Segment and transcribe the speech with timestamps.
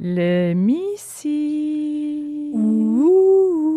[0.00, 2.52] Les Missy.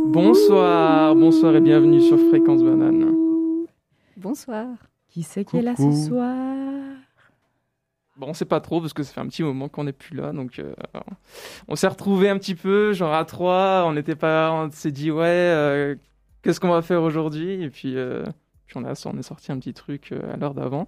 [0.06, 3.66] Bonsoir, bonsoir et bienvenue sur Fréquence Banane.
[4.18, 4.68] Bonsoir.
[5.10, 6.36] Qui c'est qui est là ce soir?
[8.18, 10.16] Bon, on sait pas trop parce que ça fait un petit moment qu'on n'est plus
[10.16, 10.76] là, donc euh,
[11.68, 13.86] on s'est retrouvé un petit peu, genre à trois.
[13.88, 15.96] On n'était pas, on s'est dit ouais, euh,
[16.44, 17.64] qu'est-ce qu'on va faire aujourd'hui?
[17.64, 18.24] Et puis, euh,
[18.68, 20.88] puis on a, on est sorti un petit truc à l'heure d'avant.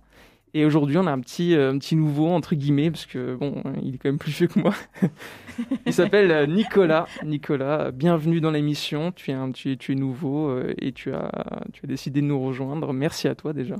[0.55, 3.95] Et aujourd'hui, on a un petit, un petit nouveau, entre guillemets, parce que bon, il
[3.95, 4.75] est quand même plus vieux que moi.
[5.87, 7.07] il s'appelle Nicolas.
[7.23, 9.11] Nicolas, bienvenue dans l'émission.
[9.11, 12.39] Tu es, un, tu, tu es nouveau et tu as, tu as décidé de nous
[12.39, 12.93] rejoindre.
[12.93, 13.77] Merci à toi déjà.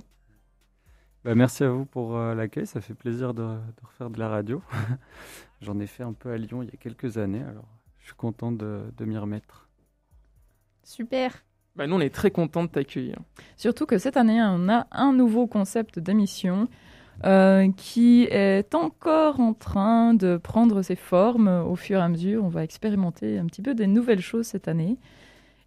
[1.24, 2.66] Bah, merci à vous pour l'accueil.
[2.66, 4.64] Ça fait plaisir de, de, refaire de la radio.
[5.62, 7.44] J'en ai fait un peu à Lyon il y a quelques années.
[7.44, 7.68] Alors,
[8.00, 9.70] je suis content de, de m'y remettre.
[10.84, 11.46] Super.
[11.76, 13.18] Bah, nous, on est très contents de t'accueillir.
[13.58, 16.68] Surtout que cette année, on a un nouveau concept d'émission
[17.26, 22.44] euh, qui est encore en train de prendre ses formes au fur et à mesure.
[22.44, 24.98] On va expérimenter un petit peu des nouvelles choses cette année.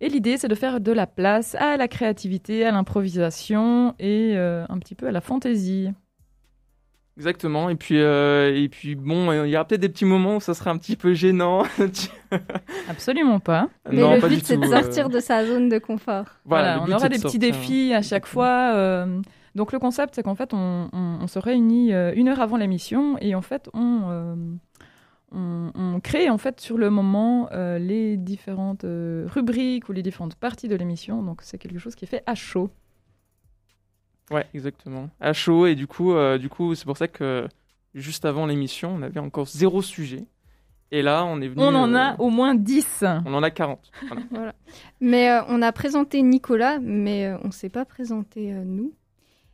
[0.00, 4.66] Et l'idée, c'est de faire de la place à la créativité, à l'improvisation et euh,
[4.68, 5.90] un petit peu à la fantaisie.
[7.16, 7.70] Exactement.
[7.70, 10.52] Et puis, euh, et puis bon, il y aura peut-être des petits moments où ça
[10.54, 11.62] sera un petit peu gênant.
[12.88, 13.68] Absolument pas.
[13.90, 14.80] Mais non, le pas but, c'est de euh.
[14.82, 16.26] sortir de sa zone de confort.
[16.44, 17.40] Voilà, on aura des de petits sortir.
[17.40, 18.72] défis à chaque fois.
[18.74, 19.20] euh,
[19.54, 22.58] donc le concept, c'est qu'en fait, on, on- on se réunit euh, une heure avant
[22.58, 24.34] l'émission et en fait, on, euh,
[25.32, 30.02] on, on crée en fait sur le moment euh, les différentes euh, rubriques ou les
[30.02, 31.22] différentes parties de l'émission.
[31.22, 32.68] Donc c'est quelque chose qui est fait à chaud.
[34.30, 35.08] Ouais, exactement.
[35.20, 35.66] À chaud.
[35.66, 37.46] Et du coup, euh, du coup, c'est pour ça que
[37.94, 40.24] juste avant l'émission, on avait encore zéro sujet.
[40.92, 41.62] Et là, on est venu.
[41.62, 43.04] On en euh, a au moins 10.
[43.24, 43.90] On en a 40.
[44.30, 44.54] Voilà.
[45.00, 48.92] Mais euh, on a présenté Nicolas, mais euh, on ne s'est pas présenté euh, nous.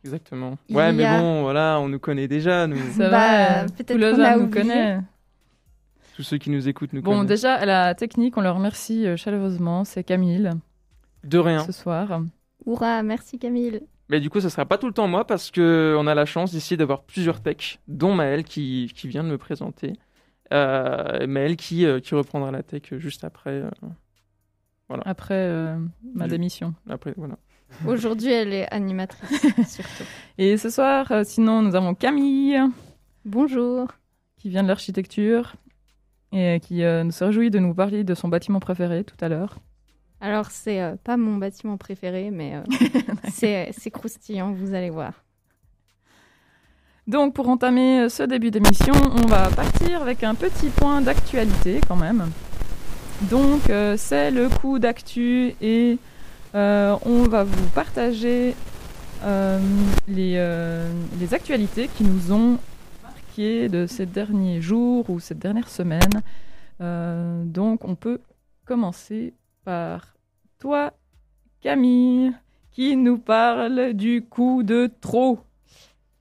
[0.03, 0.57] Exactement.
[0.69, 2.77] Il Ouais, mais a- bon, voilà, on nous connaît déjà, nous.
[2.91, 4.61] Ça Bah, va, euh, peut-être le qu'on a nous oublié.
[4.61, 4.99] connaît.
[6.15, 7.27] Tous ceux qui nous écoutent nous Bon, connaissent.
[7.41, 9.83] déjà, à la technique, on leur remercie euh, chaleureusement.
[9.85, 10.49] C'est Camille
[11.23, 11.63] De rien.
[11.65, 12.21] ce soir.
[12.67, 13.81] Hurrah, merci Camille.
[14.09, 16.25] Mais du coup, ça sera pas tout le temps moi parce que on a la
[16.25, 19.93] chance ici d'avoir plusieurs techs, dont Maël qui, qui vient de me présenter.
[20.53, 23.51] Euh, Maël qui, euh, qui reprendra la tech juste après.
[23.63, 23.69] euh,
[25.05, 25.77] Après euh,
[26.13, 26.73] ma Du- démission.
[26.89, 27.37] après voilà.
[27.87, 30.03] Aujourd'hui, elle est animatrice, surtout.
[30.37, 32.59] Et ce soir, euh, sinon, nous avons Camille
[33.25, 33.87] Bonjour.
[34.37, 35.53] qui vient de l'architecture
[36.33, 39.57] et qui euh, se réjouit de nous parler de son bâtiment préféré tout à l'heure.
[40.23, 42.61] Alors, c'est euh, pas mon bâtiment préféré, mais euh,
[43.29, 45.21] c'est c'est croustillant, vous allez voir.
[47.07, 51.81] Donc, pour entamer euh, ce début d'émission, on va partir avec un petit point d'actualité
[51.85, 52.29] quand même.
[53.29, 55.97] Donc, euh, c'est le coup d'actu et
[56.55, 58.55] euh, on va vous partager
[59.25, 59.59] euh,
[60.07, 60.89] les, euh,
[61.19, 62.59] les actualités qui nous ont
[63.03, 66.21] marqué de ces derniers jours ou cette dernière semaine.
[66.79, 68.21] Euh, donc, on peut
[68.65, 69.33] commencer
[69.65, 70.12] par
[70.63, 70.93] toi,
[71.59, 72.31] Camille,
[72.71, 75.39] qui nous parle du coup de trop.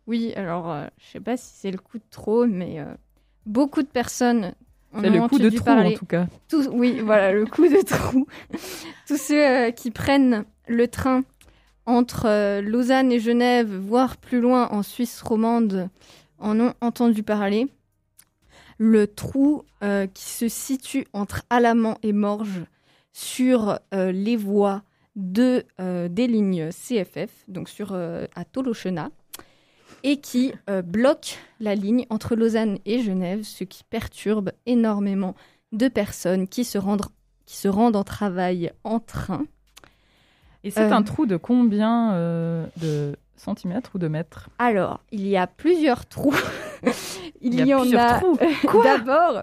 [0.08, 2.92] Oui, alors, euh, je sais pas si c'est le coup de trop, mais euh,
[3.46, 4.52] beaucoup de personnes
[5.00, 5.94] C'est le coup de trop parler.
[5.94, 6.26] en tout cas.
[6.48, 8.26] Tous, oui, voilà, le coup de trou.
[9.06, 11.22] Tous ceux euh, qui prennent le train
[11.86, 15.88] entre euh, Lausanne et Genève, voire plus loin en Suisse romande,
[16.40, 17.68] en ont entendu parler.
[18.78, 19.62] Le trou
[20.14, 22.64] qui se situe entre Alamand et Morges
[23.12, 24.82] sur euh, les voies
[25.16, 29.10] de, euh, des lignes CFF, donc sur, euh, à Tolochena,
[30.04, 30.52] et qui
[30.84, 35.36] bloque la ligne entre Lausanne et Genève, ce qui perturbe énormément
[35.70, 37.04] de personnes qui se rendent,
[37.46, 39.44] qui se rendent en travail en train.
[40.64, 42.14] Et c'est un trou de combien
[42.78, 44.48] de centimètres ou de mètres?
[44.58, 46.34] Alors, il y a plusieurs trous.
[47.40, 48.20] il, Il y a en a
[48.82, 49.42] d'abord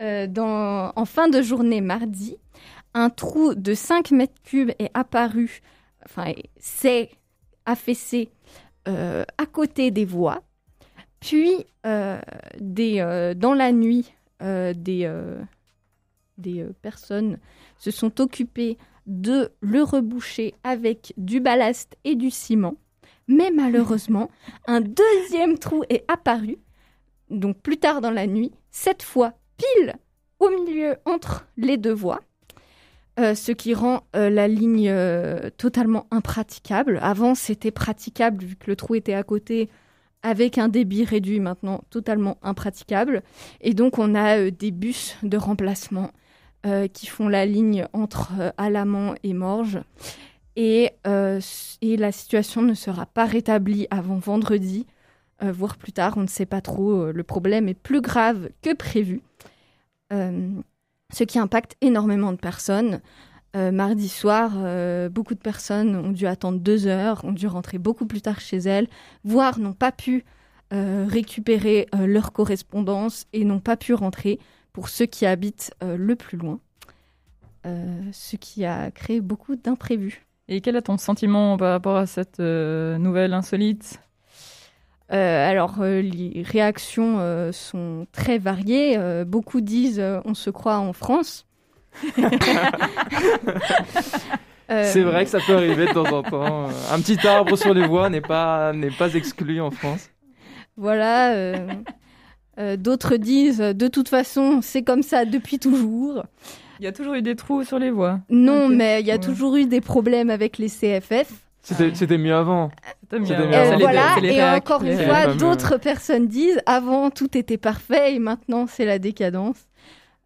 [0.00, 2.36] euh, dans- en fin de journée mardi.
[2.94, 5.60] Un trou de 5 mètres cubes est apparu,
[6.04, 7.10] enfin, s'est
[7.64, 8.30] affaissé
[8.88, 10.42] euh, à côté des voies.
[11.20, 12.20] Puis, euh,
[12.58, 15.08] des, euh, dans la nuit, des,
[16.36, 17.38] des personnes
[17.78, 22.74] se sont occupées de le reboucher avec du ballast et du ciment.
[23.28, 24.30] Mais malheureusement,
[24.66, 26.58] un deuxième trou est apparu,
[27.30, 29.94] donc plus tard dans la nuit, cette fois pile
[30.40, 32.20] au milieu entre les deux voies.
[33.20, 36.98] Euh, ce qui rend euh, la ligne euh, totalement impraticable.
[37.02, 39.68] Avant, c'était praticable vu que le trou était à côté
[40.22, 43.22] avec un débit réduit, maintenant totalement impraticable.
[43.60, 46.10] Et donc, on a des bus de remplacement
[46.92, 49.80] qui font la ligne entre Alamand et Morges.
[50.54, 54.86] Et, la situation ne sera pas rétablie avant vendredi,
[55.40, 57.10] voire plus tard, on ne sait pas trop.
[57.10, 59.22] le problème est plus grave que prévu.
[61.12, 63.00] Ce qui impacte énormément de personnes.
[63.54, 64.52] mardi soir,
[65.10, 68.58] beaucoup de personnes ont dû attendre deux heures, ont dû rentrer beaucoup plus tard chez
[68.58, 68.88] elles,
[69.24, 70.24] voire n'ont pas pu
[70.70, 74.38] récupérer leur correspondance et n'ont pas pu rentrer
[74.72, 76.60] pour ceux qui habitent le plus loin.
[77.64, 80.26] ce qui a créé beaucoup d'imprévus.
[80.48, 84.00] Et quel est ton sentiment par rapport à cette euh, nouvelle insolite?
[85.12, 87.18] Euh, alors, euh, les réactions
[87.52, 88.98] sont très variées.
[89.26, 91.46] beaucoup disent on se croit en France.
[94.68, 96.68] C'est vrai que ça peut arriver de temps en temps.
[96.90, 100.08] Un petit arbre sur les voies n'est pas, n'est pas exclu en France.
[100.78, 101.56] Voilà.
[102.78, 106.24] D'autres disent de toute façon, c'est comme ça depuis toujours.
[106.80, 108.20] Il y a toujours eu des trous sur les voies.
[108.30, 111.32] Non, mais il y a toujours eu des problèmes avec les CFF.
[111.62, 112.70] C'était mieux avant.
[113.02, 113.78] C'était mieux avant.
[113.78, 118.84] voilà, et encore une fois, d'autres personnes disent avant tout était parfait et maintenant c'est
[118.84, 119.66] la décadence.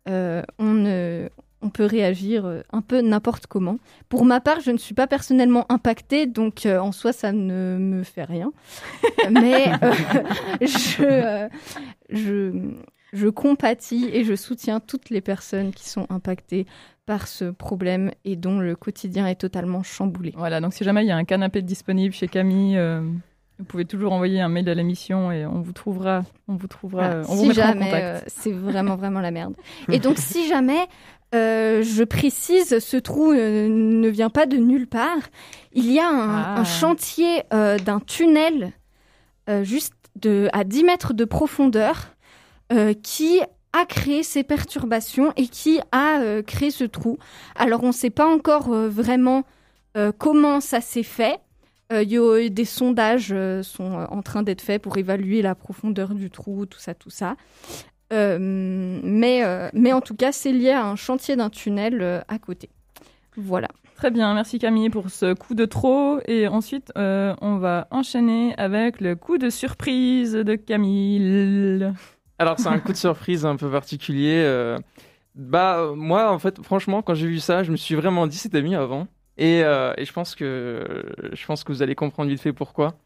[0.08, 1.28] Euh, on,
[1.62, 3.78] on peut réagir euh, un peu n'importe comment.
[4.08, 7.76] Pour ma part, je ne suis pas personnellement impactée, donc euh, en soi, ça ne
[7.78, 8.52] me fait rien.
[9.30, 9.72] Mais
[10.60, 11.48] je,
[12.10, 12.52] je,
[13.12, 16.66] je compatis et je soutiens toutes les personnes qui sont impactées
[17.06, 20.34] par ce problème et dont le quotidien est totalement chamboulé.
[20.36, 23.00] Voilà, donc si jamais il y a un canapé disponible chez Camille, euh,
[23.58, 27.04] vous pouvez toujours envoyer un mail à l'émission et on vous trouvera, on vous trouvera,
[27.04, 27.94] euh, on vous mettra en contact.
[27.94, 29.54] Euh, c'est vraiment vraiment la merde.
[29.88, 30.88] Et donc si jamais
[31.32, 35.18] je précise, ce trou ne vient pas de nulle part.
[35.72, 36.64] Il y a un, ah.
[36.64, 38.72] chantier d'un tunnel
[39.62, 42.16] juste de, à 10 mètres de profondeur
[42.72, 43.40] euh, qui
[43.76, 47.18] a créé ces perturbations et qui a euh, créé ce trou.
[47.54, 49.44] Alors on ne sait pas encore euh, vraiment
[50.18, 51.40] comment ça s'est fait.
[51.90, 56.92] des sondages sont en train d'être faits pour évaluer la profondeur du trou, tout ça,
[56.92, 57.36] tout ça.
[58.10, 62.68] mais, mais en tout cas, c'est lié à un chantier d'un tunnel à côté.
[63.38, 63.68] Voilà.
[63.94, 66.18] Très bien, merci Camille pour ce coup de trop.
[66.28, 71.90] Et ensuite, on va enchaîner avec le coup de surprise de Camille.
[72.38, 74.42] Alors, c'est un coup de surprise un peu particulier.
[74.44, 74.78] Euh,
[75.34, 78.62] bah, moi, en fait, franchement, quand j'ai vu ça, je me suis vraiment dit c'était
[78.62, 79.08] mieux avant.
[79.38, 82.98] Et, euh, et, je pense que je pense que vous allez comprendre vite fait pourquoi.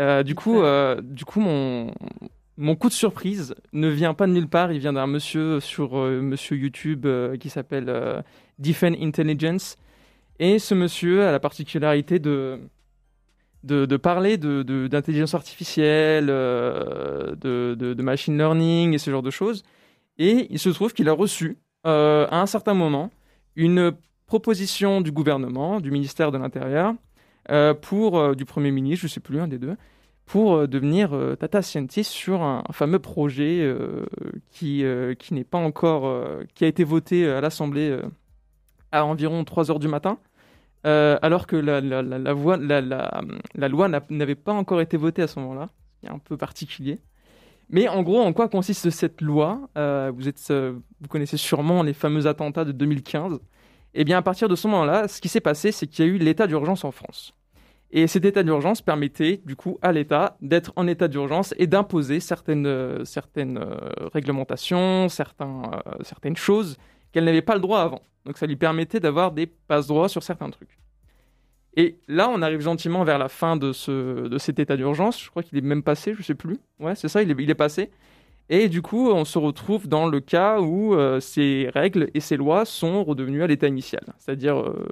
[0.00, 0.62] Euh, du coup,
[1.02, 1.92] du coup, mon
[2.56, 4.72] mon coup de surprise ne vient pas de nulle part.
[4.72, 7.06] Il vient d'un monsieur sur monsieur YouTube
[7.40, 8.22] qui s'appelle
[8.58, 9.76] Defend Intelligence.
[10.38, 12.60] Et ce monsieur a la particularité de
[13.64, 19.62] de, parler d'intelligence artificielle, euh, de, machine learning et ce genre de choses.
[20.18, 23.10] Et il se trouve qu'il a reçu, euh, à un certain moment,
[23.56, 23.92] une
[24.26, 26.94] proposition du gouvernement, du ministère de l'Intérieur,
[27.50, 29.76] euh, pour du Premier ministre, je ne sais plus, un des deux,
[30.26, 33.74] pour devenir data scientist sur un, fameux projet
[34.50, 34.82] qui,
[35.18, 36.24] qui n'est pas encore,
[36.54, 37.98] qui a été voté à l'Assemblée
[38.90, 40.18] à environ 3 heures du matin.
[40.86, 41.80] Euh, alors que la,
[43.68, 45.70] loi n'avait pas encore été votée à ce moment-là.
[46.02, 46.98] C'est un peu particulier.
[47.70, 49.68] Mais en gros, en quoi consiste cette loi?
[49.78, 50.12] Euh,
[50.50, 53.40] euh, vous connaissez sûrement les fameux attentats de 2015.
[53.94, 56.10] Eh bien, à partir de ce moment-là, ce qui s'est passé, c'est qu'il y a
[56.10, 57.34] eu l'état d'urgence en France.
[57.90, 62.18] Et cet état d'urgence permettait, du coup, à l'État d'être en état d'urgence et d'imposer
[62.18, 62.66] certaines,
[64.12, 66.76] réglementations, certaines choses
[67.14, 68.02] qu'elle n'avait pas le droit avant.
[68.26, 70.76] Donc ça lui permettait d'avoir des passe-droits sur certains trucs.
[71.76, 75.22] Et là, on arrive gentiment vers la fin de, ce, de cet état d'urgence.
[75.22, 76.58] Je crois qu'il est même passé, je sais plus.
[76.80, 77.90] Ouais, c'est ça, il est, il est, passé.
[78.48, 82.36] Et du coup, on se retrouve dans le cas où euh, ces règles et ces
[82.36, 84.88] lois sont redevenues à l'état initial, c'est-à-dire euh,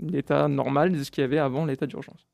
[0.00, 2.26] l'état normal de ce qu'il y avait avant l'état d'urgence.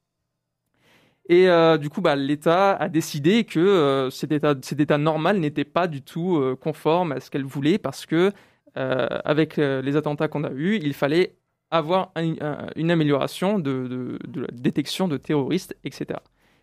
[1.29, 5.65] Et euh, du coup, bah, l'État a décidé que cet, état, cet état normal n'était
[5.65, 8.33] pas du tout conforme à ce qu'elle voulait parce que
[8.79, 11.37] avec euh, les attentats qu'on a eus, il fallait
[11.71, 16.21] avoir une amélioration de, la détection de terroristes, etc.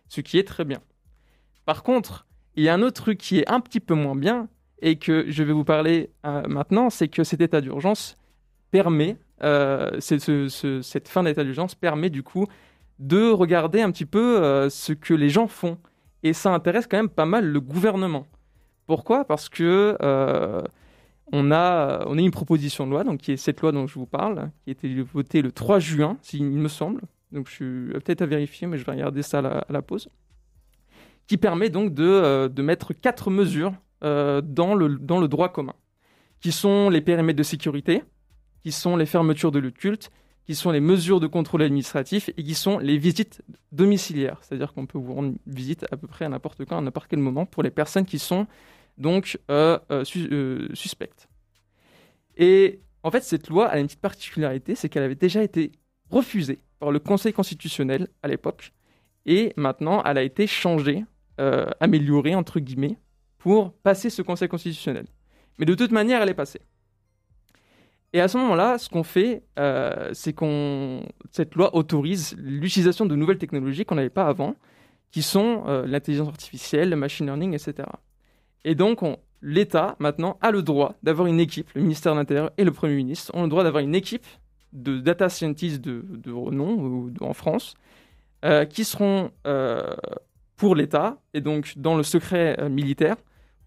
[0.08, 0.80] Ce qui est très bien.
[1.64, 4.48] Par contre, il y a un autre truc qui est un petit peu moins bien
[4.82, 8.16] et que je vais vous parler euh, maintenant, c'est que cet état d'urgence
[8.70, 9.16] permet,
[10.00, 12.46] cette fin d'état d'urgence permet du coup
[12.98, 15.78] de regarder un petit peu ce que les gens font.
[16.22, 18.26] Et ça intéresse quand même pas mal le gouvernement.
[18.86, 19.24] Pourquoi?
[19.24, 19.96] Parce que
[21.32, 23.94] on a, on a une proposition de loi, donc qui est cette loi dont je
[23.94, 27.02] vous parle, qui a été votée le 3 juin, il me semble.
[27.32, 30.08] Donc je suis peut-être à vérifier, mais je vais regarder ça à la, pause.
[31.26, 35.48] Qui permet donc de, euh, de mettre quatre mesures euh, dans, le, dans le droit
[35.48, 35.74] commun,
[36.40, 38.04] qui sont les périmètres de sécurité,
[38.62, 40.10] qui sont les fermetures de lieux de culte,
[40.46, 43.42] qui sont les mesures de contrôle administratif et qui sont les visites
[43.72, 44.38] domiciliaires.
[44.42, 47.18] C'est-à-dire qu'on peut vous rendre visite à peu près à n'importe quand, à n'importe quel
[47.18, 48.46] moment, pour les personnes qui sont
[48.98, 51.28] donc euh, euh, euh, suspecte.
[52.36, 55.72] Et en fait, cette loi a une petite particularité, c'est qu'elle avait déjà été
[56.10, 58.72] refusée par le Conseil constitutionnel à l'époque,
[59.24, 61.04] et maintenant elle a été changée,
[61.80, 62.98] améliorée entre guillemets,
[63.38, 65.06] pour passer ce Conseil constitutionnel.
[65.58, 66.60] Mais de toute manière, elle est passée.
[68.12, 69.42] Et à ce moment-là, ce qu'on fait,
[70.12, 74.56] c'est qu'on cette loi autorise l'utilisation de nouvelles technologies qu'on n'avait pas avant,
[75.10, 77.86] qui sont l'intelligence artificielle, le machine learning, etc.
[78.66, 79.00] Et donc,
[79.40, 82.96] l'État, maintenant, a le droit d'avoir une équipe, le ministère de l'Intérieur et le Premier
[82.96, 84.26] ministre ont le droit d'avoir une équipe
[84.74, 87.74] de data scientists de, renom en France,
[88.44, 89.30] euh, qui seront
[90.56, 93.16] pour l'État, et donc dans le secret militaire,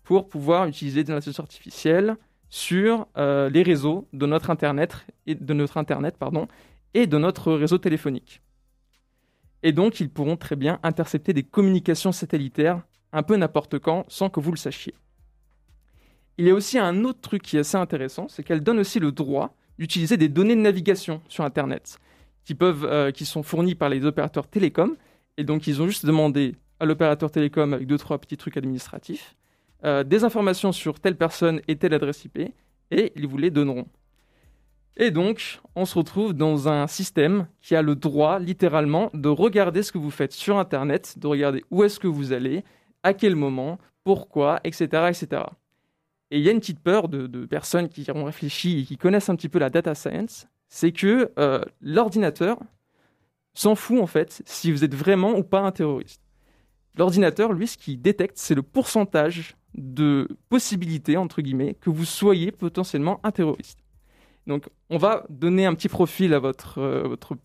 [0.04, 2.18] pour pouvoir utiliser des intelligence artificielle,
[2.50, 6.48] sur euh, les réseaux de notre internet et de notre internet pardon
[6.94, 8.42] et de notre réseau téléphonique.
[9.62, 12.82] Et donc ils pourront très bien intercepter des communications satellitaires
[13.14, 14.94] un peu n'importe quand sans que vous le sachiez.
[16.38, 19.00] Il y a aussi un autre truc qui est assez intéressant, c'est qu'elle donne aussi
[19.00, 22.00] le droit d'utiliser des données de navigation sur internet
[22.46, 24.96] qui peuvent euh, qui sont fournies par les opérateurs télécoms
[25.38, 29.36] et donc ils ont juste demandé à l'opérateur télécom avec deux trois petits trucs administratifs
[29.86, 32.52] euh, des informations sur telle personne et telle adresse IP,
[32.92, 33.88] et ils vous les donneront.
[34.98, 39.82] Et donc, on se retrouve dans un système qui a le droit, littéralement, de regarder
[39.82, 42.66] ce que vous faites sur Internet, de regarder où est-ce que vous allez,
[43.04, 45.10] à quel moment, pourquoi, etc.
[45.10, 45.44] etc.
[46.32, 49.30] Et il y a une petite peur de, personnes qui ont réfléchi et qui connaissent
[49.30, 52.60] un petit peu la data science, c'est que euh, l'ordinateur
[53.56, 56.22] s'en fout en fait si vous êtes vraiment ou pas un terroriste.
[56.98, 62.52] L'ordinateur, lui, ce qu'il détecte, c'est le pourcentage de possibilités, entre guillemets, que vous soyez
[62.52, 63.80] potentiellement un terroriste.
[64.48, 67.36] Donc, on va donner un petit profil à votre, euh, votre,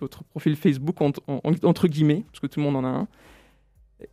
[0.00, 3.08] votre profil Facebook, entre guillemets, parce que tout le monde en a un.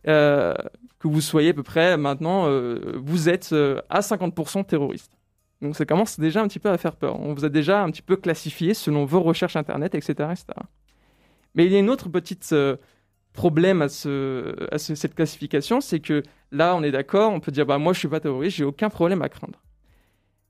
[0.08, 0.54] Euh,
[0.98, 3.54] que vous soyez à peu près maintenant, euh, vous êtes
[3.90, 5.12] à 50% terroriste.
[5.60, 7.20] Donc ça commence déjà un petit peu à faire peur.
[7.20, 10.30] On vous a déjà un petit peu classifié selon vos recherches Internet, etc.
[11.54, 12.54] Mais il y a une autre petite
[13.34, 16.22] problème à, ce, à cette classification, c'est que
[16.52, 18.88] là, on est d'accord, on peut dire, bah, moi, je suis pas terroriste, j'ai aucun
[18.88, 19.60] problème à craindre.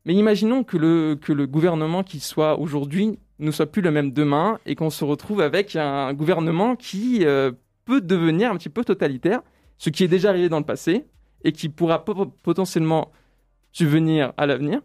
[0.05, 4.13] Mais imaginons que le, que le gouvernement qui soit aujourd'hui ne soit plus le même
[4.13, 7.53] demain et qu'on se retrouve avec un gouvernement qui euh,
[7.85, 9.43] peut devenir un petit peu totalitaire,
[9.79, 11.07] ce qui est déjà arrivé dans le passé
[11.43, 13.13] et qui pourra potentiellement
[13.73, 14.81] subvenir à l'avenir.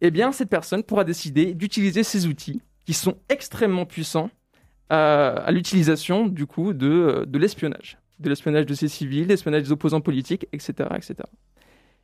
[0.00, 4.30] Eh bien, cette personne pourra décider d'utiliser ces outils qui sont extrêmement puissants
[4.90, 10.00] à, l'utilisation du coup de, de l'espionnage, de l'espionnage de ces civils, l'espionnage des opposants
[10.00, 11.16] politiques, etc., etc.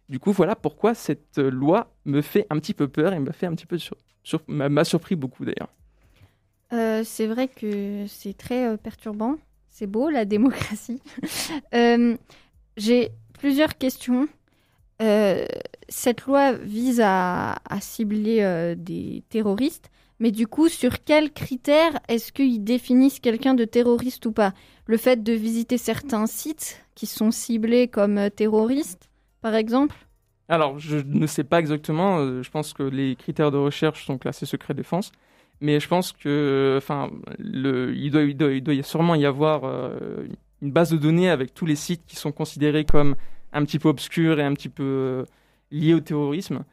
[0.08, 3.20] Du coup, voilà pourquoi cette loi me fait un petit peu peur et
[3.66, 3.96] peu sur,
[4.48, 5.72] m'a surpris beaucoup d'ailleurs.
[6.74, 9.36] Euh, c'est vrai que c'est très euh, perturbant.
[9.70, 11.00] C'est beau la démocratie.
[11.74, 12.16] Euh,
[12.76, 14.28] j'ai plusieurs questions.
[15.88, 19.90] cette loi vise à, à cibler des terroristes.
[20.20, 24.54] Mais du coup, sur quels critères est-ce qu'ils définissent quelqu'un de terroriste ou pas?
[24.86, 29.10] Le fait de visiter certains sites qui sont ciblés comme terroristes,
[29.42, 29.96] par exemple?
[30.48, 32.42] Alors, je ne sais pas exactement.
[32.42, 35.10] Je pense que les critères de recherche sont classés secret défense.
[35.64, 36.78] Mais je pense que,
[37.38, 40.26] il, doit, sûrement y avoir euh,
[40.60, 43.16] une base de données avec tous les sites qui sont considérés comme
[43.54, 45.24] un petit peu obscurs et un petit peu
[45.70, 46.64] liés au terrorisme.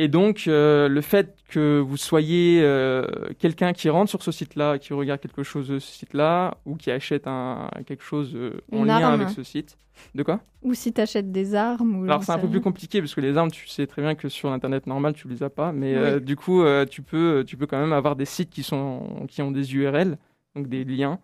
[0.00, 3.04] Et donc, euh, le fait que vous soyez euh,
[3.38, 6.90] quelqu'un qui rentre sur ce site-là, qui regarde quelque chose de ce site-là, ou qui
[6.90, 9.76] achète un, quelque chose euh, en lien avec ce site.
[10.14, 10.40] De quoi?
[10.62, 12.00] Ou si tu achètes des armes.
[12.00, 14.14] Ou Alors, c'est un peu plus compliqué, parce que les armes, tu sais très bien
[14.14, 15.70] que sur Internet normal, tu les as pas.
[15.70, 19.42] Mais du coup, tu, peux, tu peux quand même avoir des sites qui, sont, qui
[19.42, 20.16] ont des URL,
[20.56, 21.18] donc des liens,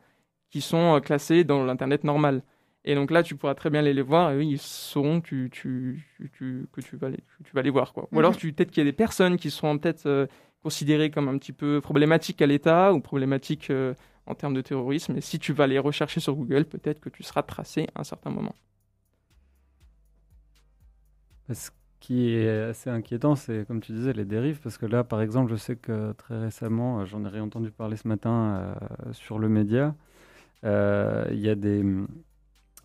[0.51, 2.43] qui sont classés dans l'Internet normal.
[2.89, 5.49] Et donc là, tu pourras très bien aller les voir et oui, ils sauront que
[5.49, 6.07] tu,
[6.39, 7.93] que tu, vas, les, tu vas les voir.
[7.93, 8.09] Quoi.
[8.13, 8.53] Ou alors, mhm.
[8.53, 10.27] peut-être qu'il y a des personnes qui seront peut-être euh,
[10.63, 13.93] considérées comme un petit peu problématiques à l'État ou problématiques euh,
[14.27, 15.17] en termes de terrorisme.
[15.17, 18.05] Et si tu vas les rechercher sur Google, peut-être que tu seras tracé à un
[18.05, 18.55] certain moment.
[21.53, 24.61] Ce qui est assez inquiétant, c'est comme tu disais, les dérives.
[24.61, 28.07] Parce que là, par exemple, je sais que très récemment, j'en ai réentendu parler ce
[28.07, 29.97] matin euh, sur le média,
[30.63, 31.85] il y a des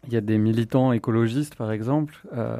[0.07, 2.57] il y a des militants écologistes, par exemple, euh,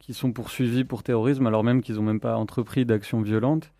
[0.00, 3.72] qui sont poursuivis pour terrorisme, alors même qu'ils n'ont même pas entrepris d'actions violentes.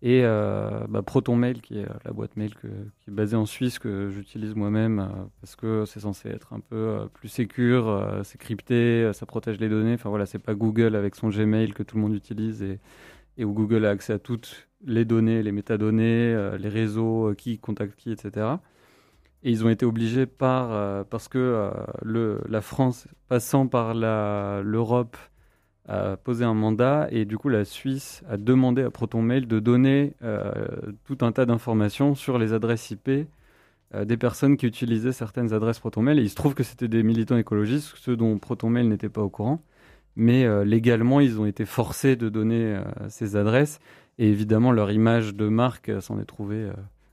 [0.00, 4.10] Et euh, bah, ProtonMail, qui est la boîte mail qui est basée en Suisse, que
[4.10, 9.26] j'utilise moi-même, euh, parce que c'est censé être un peu plus sécure, c'est crypté, ça
[9.26, 9.94] protège les données.
[9.94, 12.62] Enfin voilà, c'est pas Google avec son Gmail que tout le monde utilise
[13.38, 17.96] et où Google a accès à toutes les données, les métadonnées, les réseaux, qui contacte
[17.96, 18.58] qui, etc.
[19.44, 25.16] Et ils ont été obligés par, euh, parce que euh, la France, passant par l'Europe,
[25.86, 30.12] a posé un mandat et du coup la Suisse a demandé à ProtonMail de donner
[30.22, 30.52] euh,
[31.04, 33.10] tout un tas d'informations sur les adresses IP
[34.04, 36.18] des personnes qui utilisaient certaines adresses ProtonMail.
[36.18, 39.30] Et il se trouve que c'était des militants écologistes, ceux dont ProtonMail n'était pas au
[39.30, 39.62] courant.
[40.14, 42.78] Mais légalement, ils ont été forcés de donner
[43.08, 43.80] ces adresses.
[44.18, 46.68] Et évidemment, leur image de marque s'en est trouvée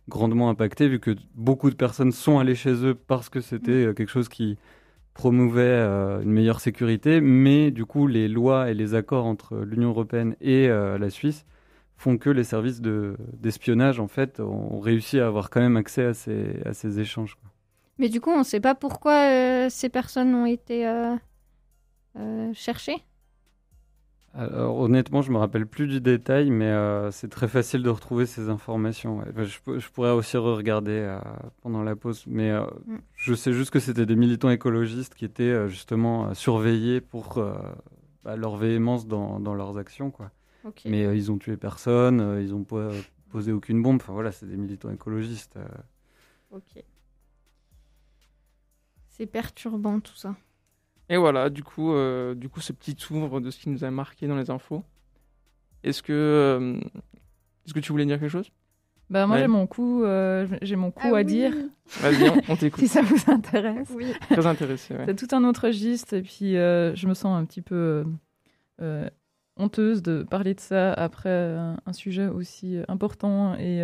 [0.10, 4.10] grandement impactée, vu que beaucoup de personnes sont allées chez eux parce que c'était quelque
[4.10, 4.58] chose qui
[5.16, 9.90] promouvait euh, une meilleure sécurité, mais du coup, les lois et les accords entre l'Union
[9.90, 11.46] européenne et euh, la Suisse
[11.98, 16.14] font que les services d'espionnage, en fait, ont réussi à avoir quand même accès à
[16.14, 17.38] ces, à ces échanges.
[17.98, 20.86] Mais du coup, on ne sait pas pourquoi euh, ces personnes ont été
[22.54, 23.02] cherchées?
[24.38, 28.26] Alors, honnêtement, je me rappelle plus du détail, mais euh, c'est très facile de retrouver
[28.26, 29.24] ces informations.
[29.38, 31.20] je, pourrais aussi re-regarder euh,
[31.62, 32.98] pendant la pause, mais euh, mm.
[33.16, 37.42] je sais juste que c'était des militants écologistes qui étaient justement surveillés pour
[38.26, 40.32] bah, leur véhémence dans, leurs actions, quoi.
[40.84, 42.66] Mais ils ont tué personne, ils ont
[43.30, 43.98] posé aucune bombe.
[44.02, 45.58] Enfin voilà, c'est des militants écologistes.
[46.52, 46.84] Ok.
[49.12, 50.36] C'est perturbant tout ça.
[51.10, 53.92] Et voilà, du coup, euh, du coup, ce petit tour de ce qui nous a
[53.92, 54.84] marqué dans les infos.
[55.84, 56.80] Est-ce que, euh,
[57.66, 58.52] est-ce que tu voulais dire quelque chose?
[59.08, 61.54] Bah moi j'ai mon coup, euh, j'ai mon coup ah à dire.
[62.00, 62.80] Vas-y, on, t'écoute.
[62.84, 63.92] si ça vous intéresse.
[63.94, 64.12] Oui.
[64.32, 64.96] Très intéressé.
[65.06, 68.04] C'est tout un autre registre et puis je me sens un petit peu
[69.58, 73.84] honteuse de parler de ça après un, sujet aussi important et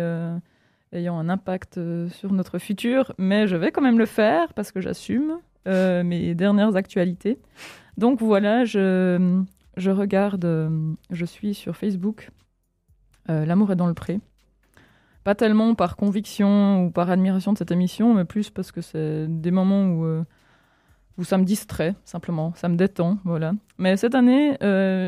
[0.90, 4.80] ayant un impact sur notre futur, mais je vais quand même le faire parce que
[4.80, 5.38] j'assume.
[5.68, 7.38] Euh, mes dernières actualités.
[7.96, 9.44] Donc voilà, je,
[9.76, 12.30] je regarde, euh, je suis sur Facebook,
[13.30, 14.18] euh, L'amour est dans le pré.
[15.22, 19.26] Pas tellement par conviction ou par admiration de cette émission, mais plus parce que c'est
[19.28, 20.24] des moments où,
[21.16, 23.52] où ça me distrait, simplement, ça me détend, voilà.
[23.78, 24.56] Mais cette année,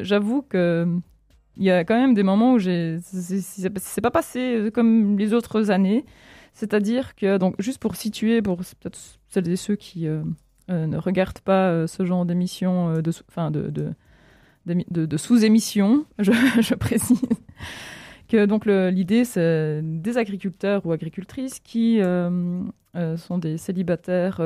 [0.04, 0.87] j'avoue que
[1.56, 6.05] il y a quand même des moments où c'est pas passé comme les autres années.
[6.52, 10.07] C'est-à-dire que, donc, juste pour situer, pour peut-être celles et ceux qui
[10.68, 13.12] ne regarde pas euh, ce genre d'émission, euh, de,
[15.16, 17.20] sous-émission, je, précise.
[18.33, 24.40] Donc l'idée, c'est des agriculteurs ou agricultrices qui sont des célibataires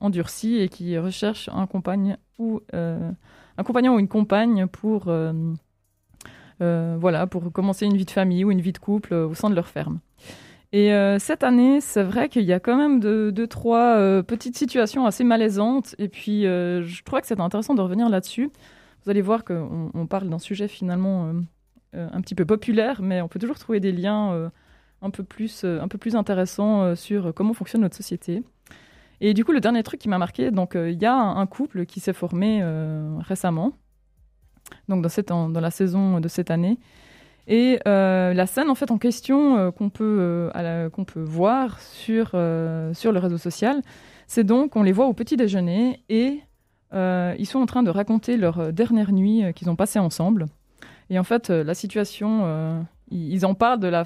[0.00, 2.60] endurcis et qui recherchent un compagnon ou
[3.98, 5.04] une compagne pour
[7.52, 10.00] commencer une vie de famille ou une vie de couple au sein de leur ferme.
[10.72, 14.56] Et euh, cette année, c'est vrai qu'il y a quand même deux, trois euh, petites
[14.56, 15.94] situations assez malaisantes.
[15.98, 18.50] Et puis, euh, je trouvais que c'était intéressant de revenir là-dessus.
[19.04, 21.32] Vous allez voir qu'on on parle d'un sujet finalement
[21.94, 24.50] un petit peu populaire, mais on peut toujours trouver des liens
[25.00, 28.42] un, peu plus, un peu plus intéressants sur comment fonctionne notre société.
[29.22, 31.86] Et du coup, le dernier truc qui m'a marqué, donc il y a un, couple
[31.86, 32.62] qui s'est formé
[33.20, 33.72] récemment,
[34.88, 36.78] donc dans, cette, dans la saison de cette année.
[37.48, 41.80] Et euh, la scène en fait en question euh, qu'on peut, euh, qu'on peut voir
[41.80, 42.36] sur,
[42.92, 43.80] sur le réseau social,
[44.26, 46.40] c'est donc on les voit au petit déjeuner et
[46.92, 50.46] ils sont en train de raconter leur dernière nuit qu'ils ont passée ensemble.
[51.10, 54.04] Et en fait, la situation, ils, en parlent dans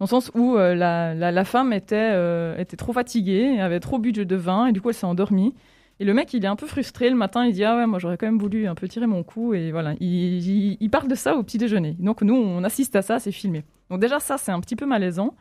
[0.00, 2.12] le sens où la, la, la, femme était,
[2.58, 5.54] était trop fatiguée, avait trop bu de vin et du coup elle s'est endormie.
[6.00, 7.98] Et le mec, il est un peu frustré le matin, il dit Ah ouais, moi
[7.98, 9.54] j'aurais quand même voulu un peu tirer mon coup.
[9.54, 11.96] Et voilà, il, il, parle de ça au petit déjeuner.
[11.98, 13.64] Donc nous, on assiste à ça, c'est filmé.
[13.90, 15.34] Donc déjà, ça, c'est un petit peu malaisant.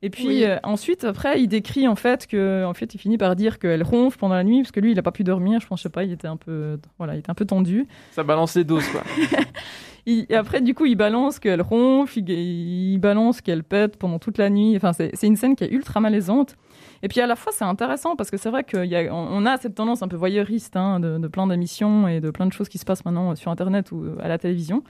[0.00, 3.34] Et puis euh, ensuite, après, il décrit en fait que, en fait, il finit par
[3.34, 5.60] dire qu'elle ronfle pendant la nuit parce que lui, il n'a pas pu dormir.
[5.60, 7.88] Je pense, je sais pas, il était un peu, voilà, il était un peu tendu.
[8.12, 9.02] Ça balance les doses, quoi.
[10.06, 14.38] et après, du coup, il balance qu'elle ronfle, il, il balance qu'elle pète pendant toute
[14.38, 14.76] la nuit.
[14.76, 16.56] Enfin, c'est une scène qui est ultra malaisante.
[17.02, 20.02] Et puis à la fois, c'est intéressant parce que c'est vrai qu'on a, cette tendance
[20.02, 23.04] un peu voyeuriste hein, de, plein d'émissions et de plein de choses qui se passent
[23.04, 24.82] maintenant sur Internet ou à la télévision.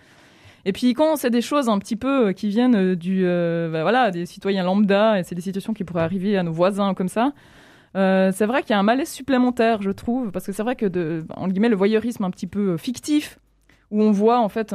[0.64, 3.70] Et puis quand c'est des choses un petit peu euh, qui viennent euh, du, euh,
[3.70, 6.94] bah, voilà, des citoyens lambda et c'est des situations qui pourraient arriver à nos voisins
[6.94, 7.32] comme ça,
[7.94, 11.24] c'est vrai qu'il y a un malaise supplémentaire, je trouve, parce que c'est vrai que
[11.34, 13.40] en guillemets, le voyeurisme un petit peu fictif,
[13.90, 14.72] où on voit en fait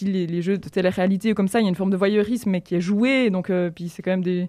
[0.00, 2.74] les, jeux de télé-réalité comme ça, il y a une forme de voyeurisme mais qui
[2.74, 4.48] est joué, donc puis c'est quand même des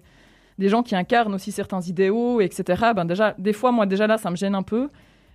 [0.58, 2.90] des gens qui incarnent aussi certains idéaux, etc.
[2.94, 4.90] Ben déjà, des fois, moi, déjà là, ça me gêne un peu.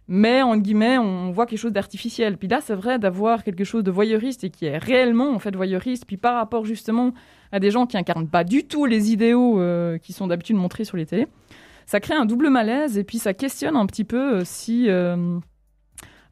[0.09, 2.37] Mais, en guillemets, on voit quelque chose d'artificiel.
[2.37, 5.55] Puis là, c'est vrai d'avoir quelque chose de voyeuriste et qui est réellement, en fait,
[5.55, 6.05] voyeuriste.
[6.05, 7.13] Puis par rapport, justement,
[7.53, 10.83] à des gens qui incarnent pas du tout les idéaux euh, qui sont d'habitude montrés
[10.83, 11.27] sur les télés.
[11.85, 14.89] Ça crée un double malaise et puis ça questionne un petit peu euh, si...
[14.89, 15.39] Euh,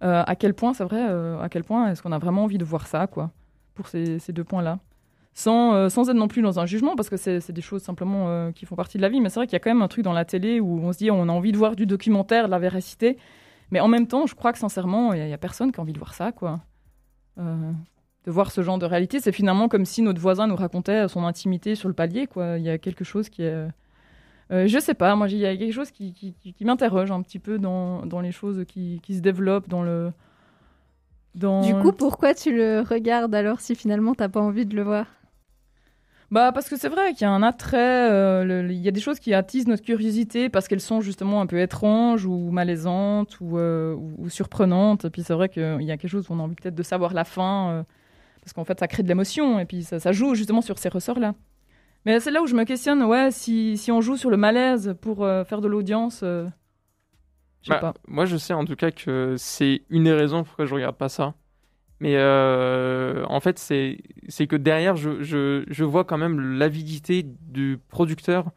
[0.03, 2.87] à quel point, c'est vrai, à quel point est-ce qu'on a vraiment envie de voir
[2.87, 3.29] ça, quoi,
[3.75, 4.79] pour ces deux points-là
[5.33, 8.27] sans, euh, sans être non plus dans un jugement, parce que c'est des choses simplement
[8.27, 9.21] euh, qui font partie de la vie.
[9.21, 10.91] Mais c'est vrai qu'il y a quand même un truc dans la télé où on
[10.91, 13.17] se dit on a envie de voir du documentaire, de la véracité.
[13.71, 15.93] Mais en même temps, je crois que sincèrement, il n'y a, personne qui a envie
[15.93, 16.59] de voir ça, quoi.
[17.39, 17.71] euh,
[18.25, 19.19] de voir ce genre de réalité.
[19.19, 22.27] C'est finalement comme si notre voisin nous racontait son intimité sur le palier.
[22.27, 22.57] Quoi.
[22.57, 23.67] Il y a quelque chose qui est...
[24.51, 27.57] Euh, je sais pas, moi il y a quelque chose qui, m'interroge un petit peu
[27.57, 30.11] dans, les choses qui, se développent dans le...
[31.33, 35.05] Du coup, pourquoi tu le regardes alors si finalement t'as pas envie de le voir?
[36.31, 39.01] Bah parce que c'est vrai qu'il y a un attrait, euh, il y a des
[39.01, 43.57] choses qui attisent notre curiosité parce qu'elles sont justement un peu étranges ou malaisantes ou,
[43.57, 45.03] euh, ou, surprenantes.
[45.03, 46.83] Et puis c'est vrai qu'il y a quelque chose où on a envie peut-être de
[46.83, 47.83] savoir la fin euh,
[48.41, 50.87] parce qu'en fait ça crée de l'émotion et puis ça, ça, joue justement sur ces
[50.87, 51.35] ressorts-là.
[52.05, 54.95] Mais c'est là où je me questionne, ouais, si, si on joue sur le malaise
[55.01, 56.47] pour faire de l'audience, je
[57.61, 57.93] sais bah, pas.
[58.07, 61.09] Moi je sais en tout cas que c'est une des raisons pourquoi je regarde pas
[61.09, 61.35] ça.
[62.01, 67.77] Mais euh, en fait, c'est que derrière, je, je, je, vois quand même l'avidité du
[67.89, 68.49] producteur.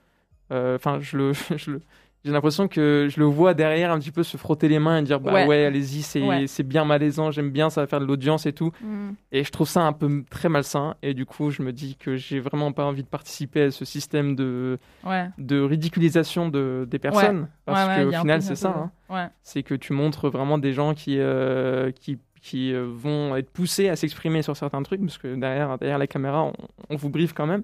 [0.51, 1.83] Euh, enfin, je le, je le,
[2.25, 5.03] j'ai l'impression que je le vois derrière un petit peu se frotter les mains et
[5.03, 6.47] dire bah ouais, allez-y c'est ouais.
[6.65, 9.11] bien malaisant j'aime bien ça va faire de l'audience et tout mm.
[9.33, 12.17] et je trouve ça un peu très malsain et du coup je me dis que
[12.17, 15.29] j'ai vraiment pas envie de participer à ce système de ouais.
[15.37, 19.31] de ridiculisation de des personnes parce qu'au final c'est ça hein.
[19.43, 23.89] c'est que tu montres vraiment des gens qui euh, qui qui euh, vont être poussés
[23.89, 26.53] à s'exprimer sur certains trucs, parce que derrière, derrière la caméra, on,
[26.91, 27.63] on vous briefe quand même.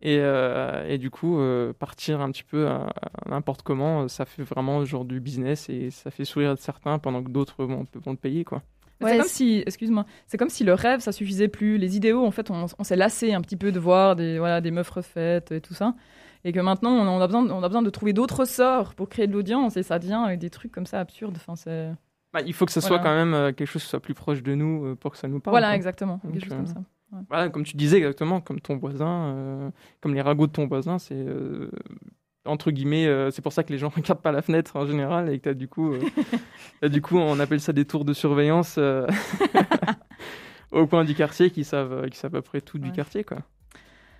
[0.00, 4.24] Et, euh, et du coup, euh, partir un petit peu à, à n'importe comment, ça
[4.24, 8.12] fait vraiment genre du business et ça fait sourire certains pendant que d'autres vont, vont
[8.12, 8.62] le payer, quoi.
[9.00, 11.76] Ouais, c'est comme si, excuse-moi, c'est comme si le rêve, ça suffisait plus.
[11.76, 14.60] Les idéaux, en fait, on, on s'est lassé un petit peu de voir des, voilà,
[14.60, 15.96] des meufs refaites et tout ça.
[16.44, 19.26] Et que maintenant, on a besoin, on a besoin de trouver d'autres sorts pour créer
[19.26, 21.36] de l'audience et ça devient avec des trucs comme ça absurdes.
[21.36, 21.90] Enfin, c'est...
[22.32, 24.42] Bah, il faut que ça soit quand même euh, quelque chose qui soit plus proche
[24.42, 25.52] de nous euh, pour que ça nous parle.
[25.52, 25.76] Voilà, quoi.
[25.76, 26.20] exactement.
[26.24, 26.82] Donc, quelque chose euh, comme ça.
[27.28, 30.98] Voilà, comme tu disais exactement, comme ton voisin, euh, comme les ragots de ton voisin,
[30.98, 31.70] c'est euh,
[32.46, 35.28] entre guillemets, euh, c'est pour ça que les gens regardent pas la fenêtre en général
[35.28, 35.92] et que t'as du coup,
[36.82, 38.78] as, du coup, on appelle ça des tours de surveillance
[40.72, 42.84] au coin du quartier qui savent, qui savent à peu près tout ouais.
[42.84, 43.38] du quartier, quoi.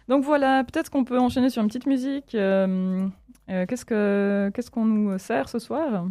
[0.09, 2.33] Donc voilà, peut-être qu'on peut enchaîner sur une petite musique.
[2.33, 6.07] qu'est-ce que qu'est-ce qu'on nous sert ce soir?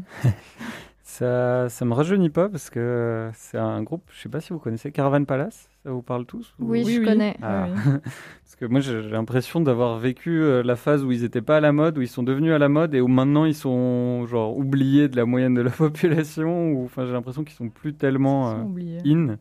[1.11, 4.59] Ça, ça me rajeunit pas parce que c'est un groupe, je sais pas si vous
[4.59, 6.69] connaissez Caravan Palace, ça vous parle tous ou...
[6.69, 7.05] Oui, je oui.
[7.05, 7.35] connais.
[7.41, 7.67] Ah.
[7.67, 7.91] Oui.
[8.43, 11.73] parce que moi j'ai l'impression d'avoir vécu la phase où ils étaient pas à la
[11.73, 15.09] mode, où ils sont devenus à la mode et où maintenant ils sont genre oubliés
[15.09, 16.71] de la moyenne de la population.
[16.71, 19.37] Ou enfin j'ai l'impression qu'ils sont plus tellement sont euh, in.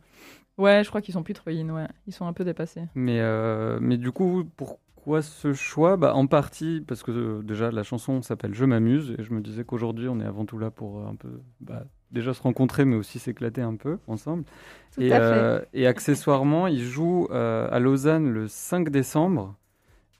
[0.58, 1.86] Ouais, je crois qu'ils sont plus trop in, ouais.
[2.08, 2.82] Ils sont un peu dépassés.
[2.96, 5.96] Mais, euh, mais du coup, pour pourquoi ce choix?
[5.96, 9.40] Bah, En partie parce que euh, déjà la chanson s'appelle Je m'amuse et je me
[9.40, 12.84] disais qu'aujourd'hui on est avant tout là pour euh, un peu bah, déjà se rencontrer
[12.84, 14.44] mais aussi s'éclater un peu ensemble.
[14.92, 19.54] Tout et, à euh, et accessoirement, il joue à Lausanne le 5 décembre.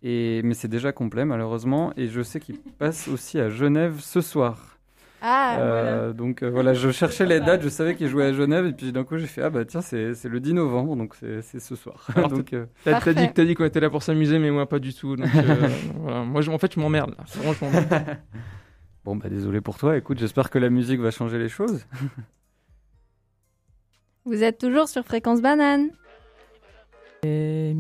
[0.03, 4.23] Et, mais c'est déjà complet malheureusement et je sais qu'il passe aussi à Genève ce
[4.23, 4.80] soir.
[5.23, 6.13] Ah, euh, voilà.
[6.13, 8.91] Donc euh, voilà, je cherchais les dates, je savais qu'il jouait à Genève, et puis
[8.93, 12.07] d'un coup j'ai fait Ah bah tiens, c'est le 10 novembre, donc c'est ce soir.
[12.31, 12.67] Donc, euh...
[12.85, 15.17] T'as dit, as dit qu'on était là pour s'amuser, mais moi pas du tout.
[15.17, 15.29] Donc,
[15.97, 16.23] voilà.
[16.25, 17.25] Moi je, en fait je m'emmerde là.
[17.35, 18.17] Vraiment, je m'emmerde.
[19.05, 21.85] bon bah désolé pour toi, écoute, j'espère que la musique va changer les choses.
[24.25, 25.91] Vous êtes toujours sur Fréquence Banane.
[27.23, 27.75] Et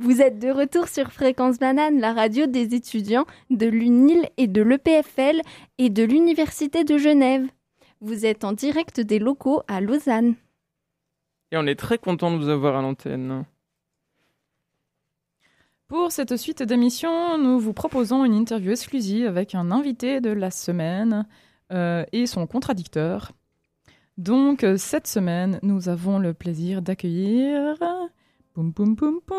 [0.00, 4.62] Vous êtes de retour sur Fréquence Banane, la radio des étudiants de l'UNIL et de
[4.62, 5.42] l'EPFL
[5.76, 7.46] et de l'Université de Genève.
[8.00, 10.36] Vous êtes en direct des locaux à Lausanne.
[11.52, 13.44] Et on est très content de vous avoir à l'antenne.
[15.86, 20.50] Pour cette suite d'émission, nous vous proposons une interview exclusive avec un invité de la
[20.50, 21.26] semaine
[21.74, 23.32] euh, et son contradicteur.
[24.16, 27.76] Donc, cette semaine, nous avons le plaisir d'accueillir
[28.52, 29.36] Poum, poum, poum, poum.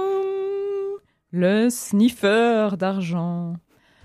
[1.31, 3.55] Le sniffer d'argent.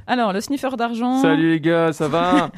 [0.09, 1.23] Alors, le sniffer d'argent.
[1.23, 2.51] Salut les gars, ça va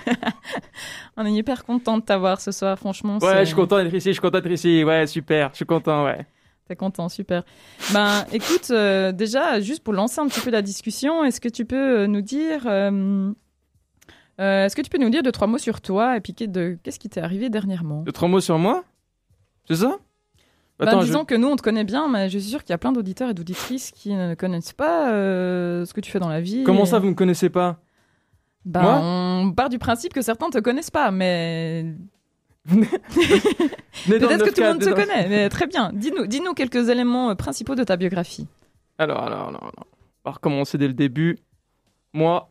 [1.19, 3.19] On est hyper content de t'avoir ce soir, franchement.
[3.19, 4.83] Ouais, je suis content d'être ici, je suis content d'être ici.
[4.83, 6.27] Ouais, super, je suis content, ouais.
[6.67, 7.45] T'es content, super.
[7.93, 11.67] Ben, écoute, euh, déjà, juste pour lancer un petit peu la discussion, est-ce que tu
[11.67, 13.31] peux nous dire, euh,
[14.41, 16.79] euh, est-ce que tu peux nous dire deux trois mots sur toi et puis de
[16.83, 18.03] qu'est-ce qui t'est arrivé dernièrement?
[18.05, 18.85] Deux trois mots sur moi?
[19.67, 19.99] C'est ça?
[20.79, 21.25] Ben, disons je...
[21.25, 23.31] que nous, on te connaît bien, mais je suis sûr qu'il y a plein d'auditeurs
[23.31, 26.63] et d'auditrices qui ne connaissent pas euh, ce que tu fais dans la vie.
[26.65, 26.87] Comment et...
[26.87, 27.81] ça, vous me connaissez pas?
[28.65, 29.01] Ben, Moi?
[29.03, 31.95] On part du principe que certains te connaissent pas, mais...
[32.69, 35.91] Peut-être que tout le monde te connaît, mais très bien.
[35.95, 38.47] Dis-nous dis -nous quelques éléments euh, principaux de ta biographie.
[38.99, 39.87] Alors, alors, alors, alors.
[40.25, 41.39] On va recommencer dès le début.
[42.13, 42.51] Moi,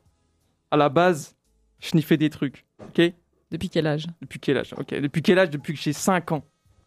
[0.71, 1.35] à la base,
[1.79, 3.13] je sniffais des trucs, ok?
[3.51, 4.07] Depuis quel âge?
[4.21, 4.73] Depuis quel âge?
[4.77, 5.49] Ok, depuis quel âge?
[5.49, 6.43] Depuis que j'ai 5 ans.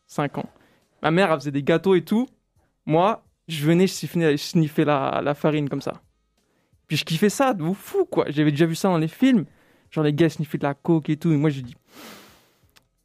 [0.06, 0.48] 5 ans.
[1.02, 2.28] Ma mère, elle faisait des gâteaux et tout.
[2.86, 6.02] Moi, je venais sniffer, sniffer la, la, farine comme ça.
[6.86, 8.26] Puis je kiffais ça, de fou, quoi.
[8.28, 9.44] J'avais déjà vu ça dans les films.
[9.90, 11.32] Genre, les gars sniffaient de la coke et tout.
[11.32, 11.76] Et moi, j'ai dit,